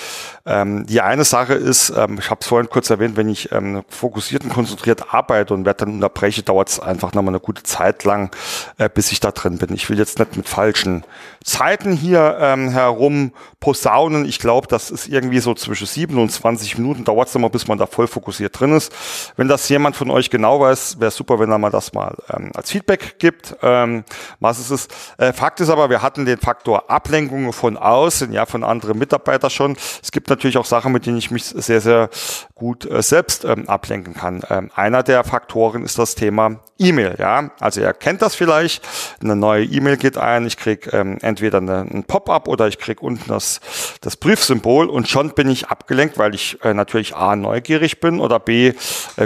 Ähm, 0.44 0.86
die 0.86 1.00
eine 1.00 1.24
Sache 1.24 1.54
ist, 1.54 1.90
ähm, 1.96 2.18
ich 2.18 2.30
habe 2.30 2.40
es 2.40 2.46
vorhin 2.46 2.70
kurz 2.70 2.90
erwähnt, 2.90 3.16
wenn 3.16 3.28
ich 3.28 3.50
ähm, 3.52 3.82
fokussiert 3.88 4.44
und 4.44 4.50
konzentriert 4.50 5.12
arbeite 5.12 5.54
und 5.54 5.64
werde 5.64 5.84
dann 5.84 5.94
unterbreche, 5.94 6.42
dauert 6.42 6.68
es 6.68 6.80
einfach 6.80 7.12
nochmal 7.14 7.32
eine 7.32 7.40
gute 7.40 7.62
Zeit 7.62 8.04
lang, 8.04 8.34
äh, 8.78 8.88
bis 8.92 9.12
ich 9.12 9.20
da 9.20 9.32
drin 9.32 9.58
bin. 9.58 9.74
Ich 9.74 9.88
will 9.90 9.98
jetzt 9.98 10.18
nicht 10.18 10.36
mit 10.36 10.48
falschen 10.48 11.04
Zeiten 11.44 11.92
hier 11.92 12.38
ähm, 12.40 12.70
herum 12.70 13.32
posaunen. 13.60 14.24
Ich 14.24 14.38
glaube, 14.38 14.66
das 14.66 14.90
ist 14.90 15.08
irgendwie 15.08 15.38
so 15.38 15.54
zwischen 15.54 15.86
27 15.86 16.78
Minuten 16.78 17.04
dauert 17.04 17.28
es 17.28 17.34
immer, 17.34 17.50
bis 17.50 17.68
man 17.68 17.78
da 17.78 17.86
voll 17.86 18.06
fokussiert 18.06 18.58
drin 18.58 18.72
ist. 18.72 18.92
Wenn 19.36 19.48
das 19.48 19.68
jemand 19.68 19.96
von 19.96 20.10
euch 20.10 20.30
genau 20.30 20.60
weiß, 20.60 21.00
wäre 21.00 21.10
super, 21.10 21.38
wenn 21.38 21.50
er 21.50 21.58
mal 21.58 21.70
das 21.70 21.92
mal 21.92 22.16
ähm, 22.30 22.50
als 22.54 22.70
Feedback 22.70 23.18
gibt, 23.18 23.56
ähm, 23.62 24.04
was 24.40 24.58
es 24.58 24.70
ist. 24.70 24.94
Äh, 25.18 25.32
Fakt 25.32 25.60
ist 25.60 25.70
aber, 25.70 25.90
wir 25.90 26.02
hatten 26.02 26.24
den 26.24 26.38
Faktor 26.38 26.90
Ablenkung 26.90 27.52
von 27.52 27.76
außen, 27.76 28.05
ja, 28.30 28.46
von 28.46 28.64
anderen 28.64 28.98
Mitarbeitern 28.98 29.50
schon. 29.50 29.76
Es 30.02 30.12
gibt 30.12 30.28
natürlich 30.30 30.58
auch 30.58 30.64
Sachen, 30.64 30.92
mit 30.92 31.06
denen 31.06 31.18
ich 31.18 31.30
mich 31.30 31.44
sehr, 31.44 31.80
sehr 31.80 32.10
gut 32.54 32.84
äh, 32.90 33.02
selbst 33.02 33.44
ähm, 33.44 33.68
ablenken 33.68 34.14
kann. 34.14 34.42
Ähm, 34.48 34.70
einer 34.74 35.02
der 35.02 35.24
Faktoren 35.24 35.84
ist 35.84 35.98
das 35.98 36.14
Thema 36.14 36.60
E-Mail, 36.78 37.16
ja. 37.18 37.50
Also 37.60 37.80
ihr 37.80 37.92
kennt 37.94 38.22
das 38.22 38.34
vielleicht. 38.34 38.86
Eine 39.22 39.34
neue 39.34 39.64
E-Mail 39.64 39.96
geht 39.96 40.18
ein, 40.18 40.46
ich 40.46 40.56
krieg 40.56 40.92
ähm, 40.92 41.18
entweder 41.22 41.58
eine, 41.58 41.80
ein 41.80 42.04
Pop-up 42.04 42.48
oder 42.48 42.68
ich 42.68 42.78
krieg 42.78 43.02
unten 43.02 43.28
das, 43.28 43.60
das 44.02 44.16
Briefsymbol 44.16 44.88
und 44.88 45.08
schon 45.08 45.30
bin 45.30 45.48
ich 45.48 45.68
abgelenkt, 45.68 46.18
weil 46.18 46.34
ich 46.34 46.62
äh, 46.64 46.74
natürlich 46.74 47.16
A 47.16 47.34
neugierig 47.34 48.00
bin 48.00 48.20
oder 48.20 48.38
B 48.38 48.68
äh, 48.68 48.74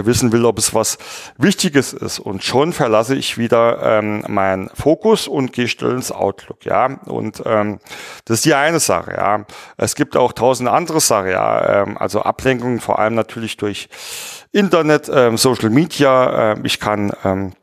wissen 0.05 0.31
will, 0.31 0.45
ob 0.45 0.57
es 0.57 0.73
was 0.73 0.97
Wichtiges 1.37 1.93
ist. 1.93 2.19
Und 2.19 2.43
schon 2.43 2.71
verlasse 2.71 3.15
ich 3.15 3.37
wieder 3.37 3.81
ähm, 3.83 4.23
meinen 4.27 4.69
Fokus 4.73 5.27
und 5.27 5.51
gehe 5.51 5.67
still 5.67 5.91
ins 5.91 6.11
Outlook, 6.11 6.63
ja. 6.63 6.99
Und 7.05 7.43
ähm, 7.45 7.79
das 8.25 8.37
ist 8.37 8.45
die 8.45 8.53
eine 8.53 8.70
Sache, 8.79 9.13
ja. 9.13 9.45
Es 9.77 9.95
gibt 9.95 10.15
auch 10.15 10.33
tausend 10.33 10.69
andere 10.69 11.01
Sachen, 11.01 11.29
ja. 11.29 11.83
Ähm, 11.83 11.97
also 11.97 12.21
Ablenkungen, 12.21 12.79
vor 12.79 12.99
allem 12.99 13.15
natürlich 13.15 13.57
durch 13.57 13.89
Internet, 14.51 15.09
ähm, 15.13 15.37
Social 15.37 15.69
Media. 15.69 16.53
Äh, 16.53 16.59
ich 16.63 16.79
kann 16.79 17.11
ähm, 17.23 17.53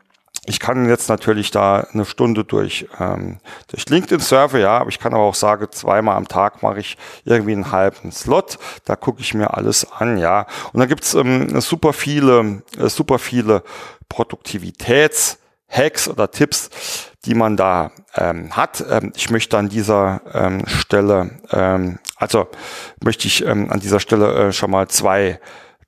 ich 0.49 0.59
kann 0.59 0.89
jetzt 0.89 1.07
natürlich 1.09 1.51
da 1.51 1.85
eine 1.93 2.05
Stunde 2.05 2.43
durch, 2.43 2.87
ähm, 2.99 3.37
durch 3.67 3.87
LinkedIn 3.87 4.19
surfen, 4.19 4.61
ja, 4.61 4.79
aber 4.79 4.89
ich 4.89 4.97
kann 4.97 5.13
aber 5.13 5.21
auch 5.21 5.35
sagen, 5.35 5.67
zweimal 5.71 6.17
am 6.17 6.27
Tag 6.27 6.63
mache 6.63 6.79
ich 6.79 6.97
irgendwie 7.23 7.51
einen 7.51 7.71
halben 7.71 8.11
Slot, 8.11 8.57
da 8.85 8.95
gucke 8.95 9.21
ich 9.21 9.35
mir 9.35 9.53
alles 9.53 9.85
an, 9.91 10.17
ja. 10.17 10.47
Und 10.73 10.79
da 10.79 10.87
gibt's 10.87 11.13
ähm, 11.13 11.61
super 11.61 11.93
viele, 11.93 12.63
äh, 12.79 12.89
super 12.89 13.19
viele 13.19 13.61
Produktivitäts-Hacks 14.09 16.09
oder 16.09 16.31
Tipps, 16.31 16.71
die 17.25 17.35
man 17.35 17.57
da 17.57 17.91
ähm, 18.15 18.55
hat. 18.55 18.83
Ähm, 18.89 19.11
ich 19.15 19.29
möchte 19.29 19.57
an 19.57 19.69
dieser 19.69 20.21
ähm, 20.33 20.65
Stelle, 20.67 21.39
ähm, 21.51 21.99
also 22.15 22.47
möchte 23.03 23.27
ich 23.27 23.45
ähm, 23.45 23.69
an 23.69 23.79
dieser 23.79 23.99
Stelle 23.99 24.47
äh, 24.47 24.51
schon 24.51 24.71
mal 24.71 24.87
zwei 24.87 25.39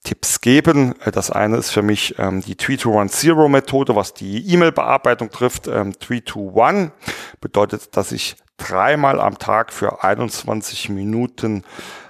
Tipps 0.03 0.41
geben. 0.41 0.95
Äh, 1.01 1.11
das 1.11 1.31
eine 1.31 1.57
ist 1.57 1.71
für 1.71 1.81
mich 1.83 2.17
ähm, 2.19 2.41
die 2.41 2.55
3-2-1-0-Methode, 2.55 3.95
was 3.95 4.13
die 4.13 4.45
E-Mail-Bearbeitung 4.53 5.29
trifft. 5.29 5.67
Ähm, 5.67 5.93
3-2-1 5.93 6.91
bedeutet, 7.39 7.95
dass 7.95 8.11
ich 8.11 8.35
dreimal 8.57 9.19
am 9.19 9.37
Tag 9.37 9.71
für 9.73 10.03
21 10.03 10.89
Minuten 10.89 11.63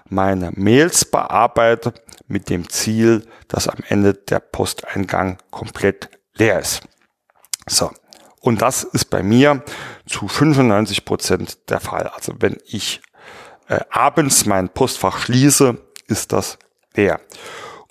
meine 0.09 0.51
Mails 0.55 1.05
bearbeite 1.05 1.93
mit 2.27 2.49
dem 2.49 2.67
Ziel, 2.69 3.25
dass 3.47 3.67
am 3.67 3.79
Ende 3.87 4.13
der 4.13 4.39
Posteingang 4.39 5.37
komplett 5.51 6.09
leer 6.35 6.59
ist. 6.59 6.81
So. 7.67 7.91
Und 8.41 8.61
das 8.61 8.83
ist 8.83 9.05
bei 9.05 9.23
mir 9.23 9.63
zu 10.07 10.27
95 10.27 11.05
Prozent 11.05 11.69
der 11.69 11.79
Fall. 11.79 12.07
Also 12.07 12.33
wenn 12.39 12.57
ich 12.65 13.01
äh, 13.69 13.79
abends 13.89 14.45
mein 14.45 14.69
Postfach 14.69 15.19
schließe, 15.19 15.77
ist 16.07 16.33
das 16.33 16.57
leer. 16.95 17.21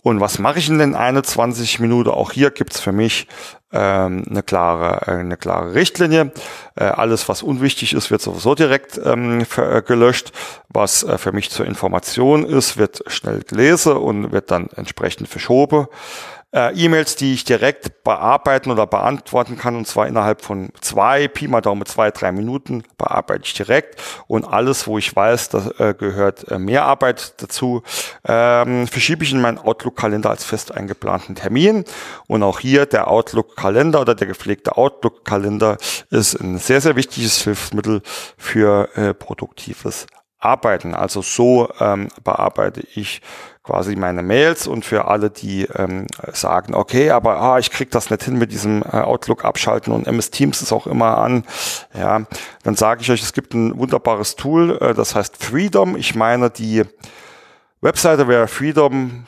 Und 0.03 0.21
was 0.21 0.39
mache 0.39 0.59
ich 0.59 0.69
in 0.69 0.79
den 0.79 0.95
21 0.95 1.79
Minuten? 1.79 2.11
Auch 2.11 2.33
hier 2.33 2.51
gibt's 2.51 2.81
für 2.81 2.93
mich 2.93 3.29
ähm, 3.73 4.25
eine 4.29 4.43
klare, 4.43 5.07
äh, 5.07 5.21
eine 5.21 5.37
klare 5.37 5.75
Richtlinie. 5.75 6.33
Äh, 6.77 6.85
alles, 6.85 7.29
was 7.29 7.43
unwichtig 7.43 7.93
ist, 7.93 8.11
wird 8.11 8.23
sowieso 8.23 8.55
direkt 8.55 9.01
ähm, 9.05 9.45
äh, 9.57 9.83
gelöscht. 9.83 10.33
Was 10.69 11.03
äh, 11.03 11.19
für 11.19 11.33
mich 11.33 11.51
zur 11.51 11.67
Information 11.67 12.45
ist, 12.45 12.77
wird 12.77 13.03
schnell 13.07 13.43
gelesen 13.43 13.97
und 13.97 14.33
wird 14.33 14.51
dann 14.51 14.69
entsprechend 14.77 15.29
verschoben 15.29 15.87
äh, 16.53 16.75
E-Mails, 16.75 17.17
die 17.17 17.33
ich 17.33 17.45
direkt 17.45 18.03
bearbeiten 18.03 18.71
oder 18.71 18.87
beantworten 18.87 19.57
kann, 19.57 19.77
und 19.77 19.87
zwar 19.87 20.09
innerhalb 20.09 20.43
von 20.43 20.71
zwei, 20.81 21.29
Pi 21.29 21.47
mal 21.47 21.61
Daumen 21.61 21.87
zwei, 21.87 22.11
drei 22.11 22.33
Minuten 22.33 22.83
bearbeite 22.99 23.45
ich 23.45 23.55
direkt. 23.55 24.01
Und 24.27 24.45
alles, 24.45 24.87
wo 24.87 24.99
ich 24.99 25.15
weiß, 25.15 25.51
da 25.51 25.71
äh, 25.79 25.95
gehört 25.95 26.51
äh, 26.51 26.59
mehr 26.59 26.85
Arbeit 26.85 27.35
dazu, 27.41 27.83
ähm, 28.27 28.89
verschiebe 28.89 29.23
ich 29.23 29.33
in 29.33 29.41
meinen 29.41 29.59
Outlook-Kalender 29.59 30.31
als 30.31 30.45
fest 30.45 30.73
eingeplanten 30.73 31.37
Termin. 31.37 31.85
Und 32.27 32.43
auch 32.43 32.59
hier 32.59 32.87
der 32.87 33.09
Outlook-Kalender 33.61 34.01
oder 34.01 34.15
der 34.15 34.27
gepflegte 34.27 34.77
Outlook-Kalender 34.77 35.77
ist 36.11 36.35
ein 36.35 36.59
sehr, 36.59 36.81
sehr 36.81 36.97
wichtiges 36.97 37.43
Hilfsmittel 37.43 38.03
für 38.39 38.89
äh, 38.97 39.15
produktives 39.15 40.07
Arbeiten. 40.39 40.95
Also 40.95 41.21
so 41.21 41.69
ähm, 41.79 42.09
bearbeite 42.25 42.83
ich 42.95 43.21
quasi 43.63 43.95
meine 43.97 44.23
Mails 44.23 44.67
und 44.67 44.87
für 44.87 45.07
alle, 45.07 45.29
die 45.31 45.65
ähm, 45.77 46.07
sagen, 46.33 46.75
okay, 46.75 47.11
aber 47.11 47.39
ah, 47.39 47.59
ich 47.59 47.71
krieg 47.71 47.91
das 47.91 48.09
nicht 48.09 48.25
hin 48.25 48.39
mit 48.39 48.51
diesem 48.51 48.83
äh, 48.83 48.97
Outlook 48.97 49.45
abschalten 49.45 49.93
und 49.93 50.07
MS 50.07 50.31
Teams 50.31 50.63
ist 50.63 50.73
auch 50.73 50.87
immer 50.87 51.19
an, 51.19 51.45
ja, 51.93 52.23
dann 52.63 52.75
sage 52.75 53.03
ich 53.03 53.11
euch, 53.11 53.23
es 53.23 53.35
gibt 53.35 53.53
ein 53.53 53.79
wunderbares 53.79 54.37
Tool, 54.37 54.79
äh, 54.81 54.95
das 54.95 55.15
heißt 55.15 55.37
Freedom. 55.37 55.95
Ich 55.97 56.15
meine, 56.15 56.49
die 56.49 56.85
Webseite 57.83 58.27
wäre 58.27 58.49
freedom.io 58.49 59.25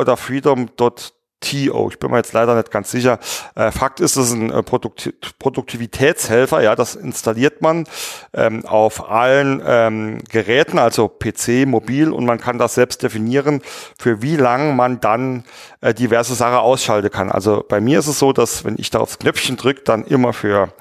oder 0.00 0.16
freedom.io 0.16 1.15
TO. 1.40 1.88
Ich 1.90 1.98
bin 1.98 2.10
mir 2.10 2.16
jetzt 2.16 2.32
leider 2.32 2.54
nicht 2.54 2.70
ganz 2.70 2.90
sicher. 2.90 3.18
Äh, 3.54 3.70
Fakt 3.70 4.00
ist, 4.00 4.16
es 4.16 4.28
ist 4.28 4.32
ein 4.32 4.50
äh, 4.50 4.62
Produkt 4.62 5.12
Produktivitätshelfer. 5.38 6.62
Ja, 6.62 6.74
das 6.74 6.94
installiert 6.94 7.62
man 7.62 7.84
ähm, 8.32 8.64
auf 8.64 9.10
allen 9.10 9.62
ähm, 9.64 10.18
Geräten, 10.30 10.78
also 10.78 11.08
PC, 11.08 11.66
mobil, 11.66 12.10
und 12.10 12.24
man 12.24 12.40
kann 12.40 12.58
das 12.58 12.74
selbst 12.74 13.02
definieren, 13.02 13.60
für 13.98 14.22
wie 14.22 14.36
lang 14.36 14.76
man 14.76 15.00
dann 15.00 15.44
äh, 15.82 15.94
diverse 15.94 16.34
Sachen 16.34 16.56
ausschalten 16.56 17.10
kann. 17.10 17.30
Also 17.30 17.64
bei 17.68 17.80
mir 17.80 17.98
ist 17.98 18.08
es 18.08 18.18
so, 18.18 18.32
dass 18.32 18.64
wenn 18.64 18.76
ich 18.78 18.90
da 18.90 19.00
aufs 19.00 19.18
Knöpfchen 19.18 19.56
drücke, 19.56 19.82
dann 19.82 20.04
immer 20.04 20.32
für 20.32 20.72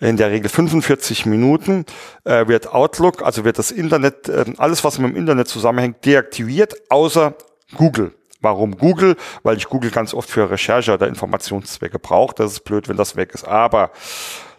in 0.00 0.16
der 0.16 0.30
Regel 0.30 0.48
45 0.48 1.26
Minuten 1.26 1.84
äh, 2.24 2.48
wird 2.48 2.72
Outlook, 2.72 3.22
also 3.22 3.44
wird 3.44 3.58
das 3.58 3.70
Internet, 3.70 4.28
äh, 4.28 4.46
alles 4.56 4.84
was 4.84 4.98
mit 4.98 5.10
dem 5.10 5.16
Internet 5.16 5.48
zusammenhängt, 5.48 6.04
deaktiviert, 6.04 6.74
außer 6.90 7.34
Google. 7.76 8.17
Warum 8.40 8.76
Google? 8.76 9.16
Weil 9.42 9.56
ich 9.56 9.68
Google 9.68 9.90
ganz 9.90 10.14
oft 10.14 10.30
für 10.30 10.50
Recherche 10.50 10.94
oder 10.94 11.08
Informationszwecke 11.08 11.98
brauche. 11.98 12.34
Das 12.36 12.52
ist 12.52 12.60
blöd, 12.60 12.88
wenn 12.88 12.96
das 12.96 13.16
weg 13.16 13.32
ist. 13.34 13.46
Aber 13.46 13.90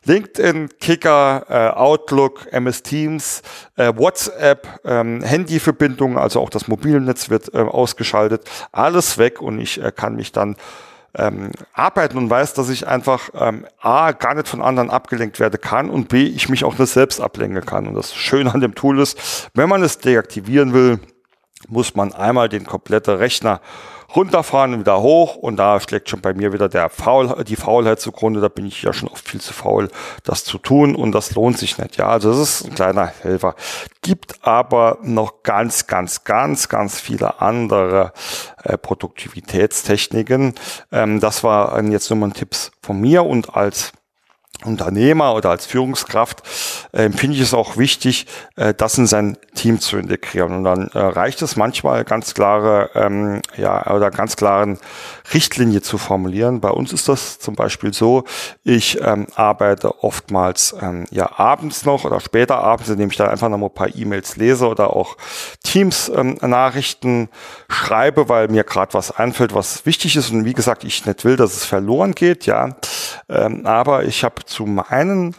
LinkedIn, 0.06 0.70
Kicker, 0.80 1.46
äh, 1.50 1.78
Outlook, 1.78 2.48
MS 2.52 2.84
Teams, 2.84 3.42
äh, 3.76 3.94
WhatsApp, 3.96 4.80
ähm, 4.86 5.22
Handyverbindungen, 5.22 6.18
also 6.18 6.40
auch 6.40 6.50
das 6.50 6.68
Mobilnetz 6.68 7.30
wird 7.30 7.54
äh, 7.54 7.60
ausgeschaltet, 7.60 8.50
alles 8.72 9.18
weg 9.18 9.42
und 9.42 9.60
ich 9.60 9.82
kann 9.96 10.16
mich 10.16 10.32
dann 10.32 10.56
ähm, 11.16 11.52
arbeiten 11.74 12.18
und 12.18 12.30
weiß, 12.30 12.54
dass 12.54 12.70
ich 12.70 12.88
einfach 12.88 13.30
ähm, 13.34 13.66
A, 13.82 14.12
gar 14.12 14.36
nicht 14.36 14.48
von 14.48 14.62
anderen 14.62 14.90
abgelenkt 14.90 15.40
werden 15.40 15.60
kann 15.60 15.90
und 15.90 16.08
B, 16.08 16.24
ich 16.24 16.50
mich 16.50 16.64
auch 16.64 16.78
nicht 16.78 16.92
selbst 16.92 17.20
ablenken 17.20 17.66
kann. 17.66 17.88
Und 17.88 17.96
das 17.96 18.16
Schöne 18.16 18.54
an 18.54 18.62
dem 18.62 18.76
Tool 18.76 19.00
ist, 19.00 19.50
wenn 19.54 19.70
man 19.70 19.82
es 19.84 19.98
deaktivieren 19.98 20.74
will, 20.74 21.00
muss 21.68 21.96
man 21.96 22.14
einmal 22.14 22.50
den 22.50 22.66
kompletten 22.66 23.16
Rechner 23.16 23.62
runterfahren 24.16 24.74
und 24.74 24.80
wieder 24.80 25.02
hoch 25.02 25.36
und 25.36 25.58
da 25.58 25.80
schlägt 25.80 26.10
schon 26.10 26.22
bei 26.22 26.34
mir 26.34 26.52
wieder 26.52 26.68
der 26.68 26.90
Faul, 26.90 27.44
die 27.44 27.56
Faulheit 27.56 28.00
zugrunde. 28.00 28.42
Da 28.42 28.50
bin 28.50 28.66
ich 28.66 28.82
ja 28.82 28.92
schon 28.94 29.10
oft 29.10 29.28
viel 29.28 29.40
zu 29.40 29.54
faul, 29.54 29.90
das 30.24 30.44
zu 30.44 30.58
tun 30.58 30.96
und 30.96 31.12
das 31.12 31.36
lohnt 31.36 31.58
sich 31.58 31.78
nicht. 31.78 31.98
Ja, 31.98 32.08
also 32.08 32.32
das 32.32 32.40
ist 32.40 32.66
ein 32.66 32.76
kleiner 32.76 33.06
Helfer. 33.06 33.56
Gibt 34.02 34.46
aber 34.46 34.98
noch 35.04 35.44
ganz, 35.44 35.88
ganz, 35.88 36.24
ganz, 36.24 36.70
ganz 36.70 37.00
viele 37.00 37.40
andere 37.42 38.14
äh, 38.64 38.78
Produktivitätstechniken. 38.78 40.56
Ähm, 40.92 41.20
das 41.20 41.44
waren 41.44 41.92
jetzt 41.92 42.10
nur 42.10 42.18
mal 42.18 42.32
Tipps 42.32 42.72
von 42.82 43.00
mir 43.00 43.26
und 43.26 43.56
als 43.56 43.94
Unternehmer 44.66 45.36
oder 45.36 45.52
als 45.52 45.66
Führungskraft 45.66 46.44
äh, 46.92 47.04
empfinde 47.04 47.38
ich 47.38 47.42
es 47.42 47.54
auch 47.54 47.78
wichtig, 47.78 48.28
äh, 48.58 48.74
das 48.74 48.98
in 48.98 49.08
sein 49.08 49.38
Team 49.56 49.80
zu 49.80 49.98
integrieren. 49.98 50.54
Und 50.54 50.64
dann 50.66 50.90
äh, 50.90 51.00
reicht 51.00 51.42
es 51.42 51.56
manchmal 51.56 52.04
ganz 52.04 52.34
klare, 52.34 52.90
ähm, 52.94 53.42
ja, 53.56 53.90
oder 53.94 54.12
ganz 54.12 54.36
klaren 54.36 54.78
Richtlinie 55.34 55.82
zu 55.82 55.98
formulieren. 55.98 56.60
Bei 56.60 56.72
uns 56.72 56.92
ist 56.92 57.08
das 57.08 57.40
zum 57.40 57.56
Beispiel 57.56 57.94
so, 57.94 58.26
ich 58.64 59.00
ähm, 59.02 59.28
arbeite 59.36 60.04
oftmals 60.04 60.76
ähm, 60.82 61.06
ja 61.10 61.40
abends 61.40 61.86
noch 61.86 62.04
oder 62.04 62.20
später 62.20 62.58
abends, 62.58 62.90
indem 62.90 63.10
ich 63.10 63.18
dann 63.18 63.30
einfach 63.30 63.48
noch 63.50 63.58
ein 63.58 63.74
paar 63.74 63.96
E-Mails 63.96 64.36
lese 64.36 64.68
oder 64.68 64.94
auch 64.96 65.16
Teams-Nachrichten 65.64 67.10
ähm, 67.10 67.30
schreibe, 67.70 68.28
weil 68.28 68.50
mir 68.50 68.66
gerade 68.66 68.94
was 68.94 69.12
einfällt, 69.12 69.54
was 69.54 69.86
wichtig 69.86 70.18
ist. 70.18 70.32
Und 70.32 70.44
wie 70.44 70.54
gesagt, 70.54 70.84
ich 70.84 71.06
nicht 71.06 71.24
will, 71.24 71.38
dass 71.38 71.54
es 71.54 71.66
verloren 71.66 72.14
geht, 72.14 72.46
ja. 72.46 72.76
Ähm, 73.30 73.66
aber 73.66 74.04
ich 74.04 74.24
habe 74.24 74.44
zu 74.46 74.66
meinen 74.66 75.36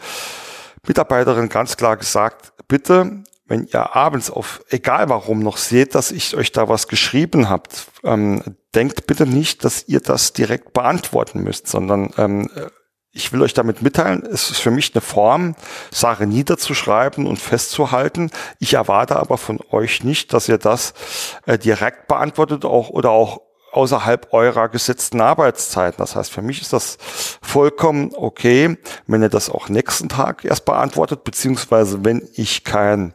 Mitarbeiterinnen 0.87 1.49
ganz 1.49 1.77
klar 1.77 1.97
gesagt, 1.97 2.53
bitte, 2.67 3.23
wenn 3.45 3.67
ihr 3.71 3.95
abends 3.95 4.31
auf, 4.31 4.63
egal 4.69 5.09
warum, 5.09 5.39
noch 5.39 5.57
seht, 5.57 5.93
dass 5.93 6.11
ich 6.11 6.35
euch 6.35 6.51
da 6.51 6.69
was 6.69 6.87
geschrieben 6.87 7.49
habt, 7.49 7.87
ähm, 8.03 8.41
denkt 8.73 9.07
bitte 9.07 9.25
nicht, 9.25 9.65
dass 9.65 9.87
ihr 9.87 9.99
das 9.99 10.33
direkt 10.33 10.73
beantworten 10.73 11.43
müsst, 11.43 11.67
sondern 11.67 12.13
ähm, 12.17 12.49
ich 13.11 13.33
will 13.33 13.41
euch 13.41 13.53
damit 13.53 13.81
mitteilen, 13.81 14.25
es 14.25 14.49
ist 14.49 14.59
für 14.59 14.71
mich 14.71 14.95
eine 14.95 15.01
Form, 15.01 15.55
Sache 15.91 16.25
niederzuschreiben 16.25 17.27
und 17.27 17.37
festzuhalten. 17.37 18.31
Ich 18.59 18.75
erwarte 18.75 19.17
aber 19.17 19.37
von 19.37 19.59
euch 19.69 20.03
nicht, 20.03 20.31
dass 20.31 20.47
ihr 20.47 20.57
das 20.57 20.93
äh, 21.45 21.57
direkt 21.57 22.07
beantwortet 22.07 22.63
auch 22.63 22.89
oder 22.89 23.09
auch 23.09 23.41
außerhalb 23.71 24.33
eurer 24.33 24.69
gesetzten 24.69 25.21
Arbeitszeiten. 25.21 25.97
Das 25.97 26.15
heißt, 26.15 26.31
für 26.31 26.41
mich 26.41 26.61
ist 26.61 26.73
das 26.73 26.97
vollkommen 27.41 28.11
okay, 28.15 28.77
wenn 29.07 29.21
ihr 29.21 29.29
das 29.29 29.49
auch 29.49 29.69
nächsten 29.69 30.09
Tag 30.09 30.45
erst 30.45 30.65
beantwortet, 30.65 31.23
beziehungsweise 31.23 32.03
wenn 32.03 32.27
ich 32.35 32.63
kein, 32.63 33.13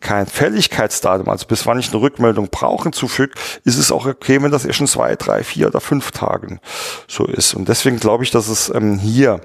kein 0.00 0.26
Fälligkeitsdatum, 0.26 1.28
also 1.28 1.46
bis 1.46 1.66
wann 1.66 1.78
ich 1.78 1.90
eine 1.90 2.00
Rückmeldung 2.00 2.48
brauche, 2.50 2.90
zufüge, 2.90 3.34
ist 3.64 3.78
es 3.78 3.92
auch 3.92 4.06
okay, 4.06 4.42
wenn 4.42 4.50
das 4.50 4.64
erst 4.64 4.80
in 4.80 4.86
zwei, 4.86 5.16
drei, 5.16 5.44
vier 5.44 5.68
oder 5.68 5.80
fünf 5.80 6.10
Tagen 6.10 6.60
so 7.08 7.24
ist. 7.26 7.54
Und 7.54 7.68
deswegen 7.68 7.98
glaube 7.98 8.24
ich, 8.24 8.30
dass 8.30 8.48
es 8.48 8.68
ähm, 8.74 8.98
hier 8.98 9.40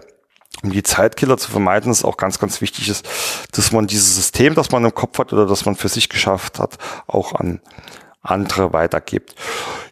um 0.63 0.71
die 0.71 0.83
Zeitkiller 0.83 1.37
zu 1.37 1.49
vermeiden, 1.49 1.91
ist 1.91 2.03
auch 2.03 2.17
ganz, 2.17 2.39
ganz 2.39 2.59
wichtig 2.59 2.89
ist, 2.89 3.07
dass 3.53 3.71
man 3.71 3.87
dieses 3.87 4.15
System, 4.15 4.55
das 4.55 4.71
man 4.71 4.83
im 4.83 4.93
Kopf 4.93 5.17
hat 5.19 5.31
oder 5.31 5.45
das 5.45 5.65
man 5.65 5.75
für 5.75 5.87
sich 5.87 6.09
geschafft 6.09 6.59
hat, 6.59 6.77
auch 7.07 7.33
an 7.33 7.61
andere 8.21 8.73
weitergibt. 8.73 9.35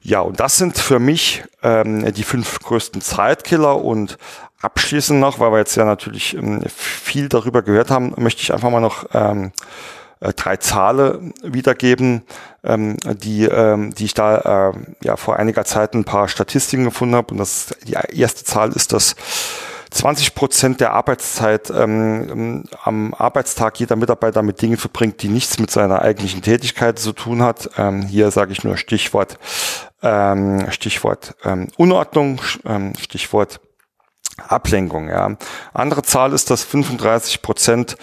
Ja, 0.02 0.22
und 0.22 0.40
das 0.40 0.58
sind 0.58 0.78
für 0.78 1.00
mich 1.00 1.44
ähm, 1.63 2.12
die 2.13 2.24
fünf 2.24 2.60
größten 2.60 3.02
Zeitkiller 3.02 3.84
und 3.84 4.18
abschließend 4.62 5.20
noch, 5.20 5.40
weil 5.40 5.52
wir 5.52 5.60
jetzt 5.60 5.76
ja 5.76 5.86
natürlich 5.86 6.36
ähm, 6.36 6.62
viel 6.68 7.30
darüber 7.30 7.62
gehört 7.62 7.92
haben, 7.92 8.13
möchte 8.18 8.42
ich 8.42 8.54
einfach 8.54 8.70
mal 8.70 8.82
noch 8.82 9.06
ähm, 9.13 9.52
äh, 10.20 10.34
drei 10.34 10.58
Zahlen 10.58 11.34
wiedergeben, 11.44 12.24
ähm, 12.63 12.98
die, 13.06 13.46
ähm, 13.46 13.94
die 13.94 14.06
ich 14.06 14.13
da 14.13 14.72
äh, 14.72 14.74
ja 15.04 15.16
vor 15.16 15.38
einiger 15.38 15.63
Zeit 15.63 15.94
ein 15.94 16.06
paar 16.06 16.28
Statistiken 16.28 16.86
gefunden 16.86 17.16
habe. 17.16 17.32
Und 17.32 17.38
das 17.38 17.76
die 17.84 17.94
erste 17.94 18.44
Zahl 18.44 18.72
ist, 18.72 18.94
dass 18.94 19.16
20 19.91 20.36
Prozent 20.36 20.82
der 20.82 20.93
Arbeitszeit 20.93 21.69
ähm, 21.69 22.65
am 22.84 23.13
Arbeitstag 23.13 23.80
jeder 23.80 23.95
Mitarbeiter 23.95 24.43
mit 24.43 24.62
Dingen 24.62 24.78
verbringt, 24.78 25.21
die 25.21 25.30
nichts 25.30 25.60
mit 25.60 25.71
seiner 25.71 26.02
eigentlichen 26.02 26.41
Tätigkeit 26.41 27.00
zu 27.00 27.13
tun 27.13 27.41
hat. 27.41 27.69
Ähm, 27.78 28.04
hier 28.04 28.32
sage 28.32 28.52
ich 28.52 28.63
nur 28.63 28.78
Stichwort 28.78 29.39
ähm, 30.04 30.69
Stichwort 30.69 31.36
ähm, 31.43 31.69
Unordnung, 31.78 32.39
ähm, 32.65 32.93
Stichwort 33.00 33.60
Ablenkung. 34.38 35.10
Ja. 35.10 35.36
Andere 35.73 36.04
Zahl 36.04 36.32
ist, 36.34 36.52
dass 36.52 36.63
35 36.63 37.41
Prozent 37.41 37.97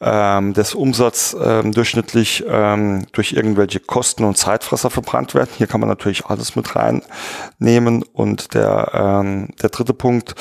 ähm, 0.00 0.54
des 0.54 0.74
Umsatzes 0.74 1.36
ähm, 1.40 1.72
durchschnittlich 1.72 2.42
ähm, 2.48 3.06
durch 3.12 3.32
irgendwelche 3.32 3.80
Kosten 3.80 4.24
und 4.24 4.38
Zeitfresser 4.38 4.88
verbrannt 4.88 5.34
werden. 5.34 5.50
Hier 5.56 5.66
kann 5.66 5.80
man 5.80 5.88
natürlich 5.88 6.26
alles 6.26 6.56
mit 6.56 6.74
reinnehmen. 6.74 8.02
Und 8.02 8.54
der, 8.54 8.90
ähm, 8.94 9.48
der 9.62 9.68
dritte 9.68 9.94
Punkt 9.94 10.34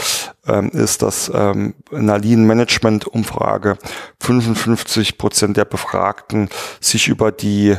ähm, 0.47 0.69
ist, 0.69 1.01
dass 1.01 1.31
ähm, 1.33 1.75
in 1.91 2.09
einer 2.09 2.19
Lean-Management-Umfrage 2.19 3.77
55 4.19 5.17
Prozent 5.17 5.57
der 5.57 5.65
Befragten 5.65 6.49
sich 6.79 7.07
über 7.07 7.31
die 7.31 7.75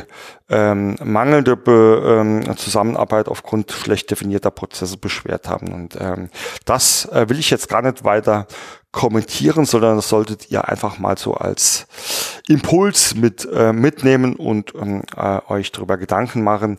ähm, 0.49 0.95
mangelnde 1.03 1.55
Be 1.57 2.01
ähm, 2.05 2.57
Zusammenarbeit 2.57 3.27
aufgrund 3.27 3.71
schlecht 3.71 4.11
definierter 4.11 4.51
Prozesse 4.51 4.97
beschwert 4.97 5.47
haben. 5.47 5.73
Und 5.73 5.97
ähm, 5.99 6.29
das 6.65 7.05
äh, 7.05 7.29
will 7.29 7.39
ich 7.39 7.49
jetzt 7.49 7.69
gar 7.69 7.81
nicht 7.81 8.03
weiter 8.03 8.47
kommentieren, 8.91 9.65
sondern 9.65 9.97
das 9.97 10.09
solltet 10.09 10.51
ihr 10.51 10.67
einfach 10.67 10.99
mal 10.99 11.17
so 11.17 11.33
als 11.33 11.87
Impuls 12.47 13.15
mit 13.15 13.47
äh, 13.51 13.73
mitnehmen 13.73 14.35
und 14.35 14.73
ähm, 14.75 15.03
äh, 15.15 15.39
euch 15.49 15.71
darüber 15.71 15.97
Gedanken 15.97 16.43
machen, 16.43 16.77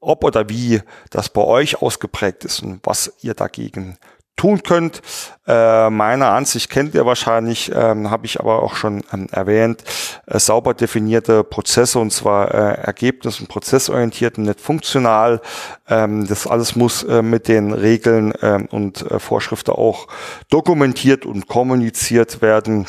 ob 0.00 0.24
oder 0.24 0.48
wie 0.48 0.80
das 1.10 1.28
bei 1.28 1.42
euch 1.42 1.82
ausgeprägt 1.82 2.44
ist 2.44 2.62
und 2.62 2.80
was 2.84 3.12
ihr 3.20 3.34
dagegen 3.34 3.98
tun 4.38 4.62
könnt. 4.62 5.02
Äh, 5.46 5.90
meine 5.90 6.28
Ansicht 6.28 6.70
kennt 6.70 6.94
ihr 6.94 7.04
wahrscheinlich, 7.04 7.70
ähm, 7.74 8.10
habe 8.10 8.24
ich 8.24 8.40
aber 8.40 8.62
auch 8.62 8.74
schon 8.74 9.04
ähm, 9.12 9.26
erwähnt, 9.30 9.84
äh, 10.26 10.38
sauber 10.38 10.72
definierte 10.72 11.44
Prozesse 11.44 11.98
und 11.98 12.10
zwar 12.10 12.54
äh, 12.54 12.80
ergebnis- 12.80 13.40
und 13.40 13.48
prozessorientiert 13.48 14.38
und 14.38 14.44
nicht 14.44 14.60
funktional. 14.60 15.42
Ähm, 15.88 16.26
das 16.26 16.46
alles 16.46 16.76
muss 16.76 17.02
äh, 17.02 17.20
mit 17.20 17.48
den 17.48 17.72
Regeln 17.72 18.32
ähm, 18.40 18.66
und 18.70 19.02
äh, 19.10 19.18
Vorschriften 19.18 19.72
auch 19.72 20.06
dokumentiert 20.48 21.26
und 21.26 21.48
kommuniziert 21.48 22.40
werden. 22.40 22.86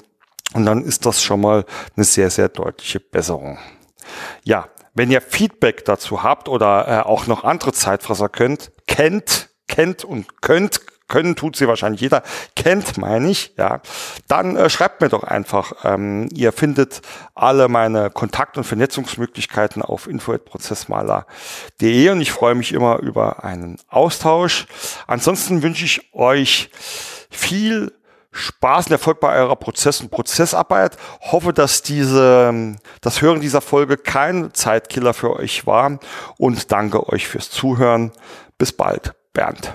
Und 0.53 0.65
dann 0.65 0.83
ist 0.83 1.05
das 1.05 1.21
schon 1.21 1.41
mal 1.41 1.65
eine 1.95 2.05
sehr, 2.05 2.29
sehr 2.29 2.49
deutliche 2.49 2.99
Besserung. 2.99 3.59
Ja, 4.43 4.67
wenn 4.93 5.11
ihr 5.11 5.21
Feedback 5.21 5.85
dazu 5.85 6.23
habt 6.23 6.49
oder 6.49 6.87
äh, 6.87 7.07
auch 7.07 7.27
noch 7.27 7.43
andere 7.43 7.71
Zeitfresser 7.71 8.29
könnt, 8.29 8.71
kennt, 8.87 9.49
kennt 9.67 10.03
und 10.03 10.41
könnt, 10.41 10.81
können 11.09 11.35
tut 11.35 11.57
sie 11.57 11.67
wahrscheinlich 11.67 12.01
jeder, 12.01 12.23
kennt 12.55 12.97
meine 12.97 13.29
ich, 13.29 13.53
ja, 13.57 13.81
dann 14.27 14.55
äh, 14.55 14.69
schreibt 14.69 15.01
mir 15.01 15.09
doch 15.09 15.23
einfach. 15.23 15.73
Ähm, 15.83 16.29
ihr 16.33 16.53
findet 16.53 17.01
alle 17.35 17.67
meine 17.67 18.09
Kontakt- 18.09 18.57
und 18.57 18.63
Vernetzungsmöglichkeiten 18.63 19.81
auf 19.81 20.07
info.prozessmaler.de 20.07 22.09
und 22.09 22.21
ich 22.21 22.31
freue 22.31 22.55
mich 22.55 22.71
immer 22.71 22.99
über 22.99 23.43
einen 23.43 23.77
Austausch. 23.89 24.67
Ansonsten 25.07 25.63
wünsche 25.63 25.83
ich 25.83 26.13
euch 26.13 26.69
viel 27.29 27.91
Spaß 28.31 28.87
und 28.87 28.91
Erfolg 28.91 29.19
bei 29.19 29.35
eurer 29.35 29.55
Prozess- 29.55 30.01
und 30.01 30.11
Prozessarbeit. 30.11 30.97
Hoffe, 31.21 31.51
dass 31.51 31.81
diese, 31.81 32.75
das 33.01 33.21
Hören 33.21 33.41
dieser 33.41 33.61
Folge 33.61 33.97
kein 33.97 34.53
Zeitkiller 34.53 35.13
für 35.13 35.35
euch 35.35 35.65
war 35.65 35.99
und 36.37 36.71
danke 36.71 37.09
euch 37.09 37.27
fürs 37.27 37.49
Zuhören. 37.49 38.11
Bis 38.57 38.71
bald, 38.71 39.13
Bernd. 39.33 39.73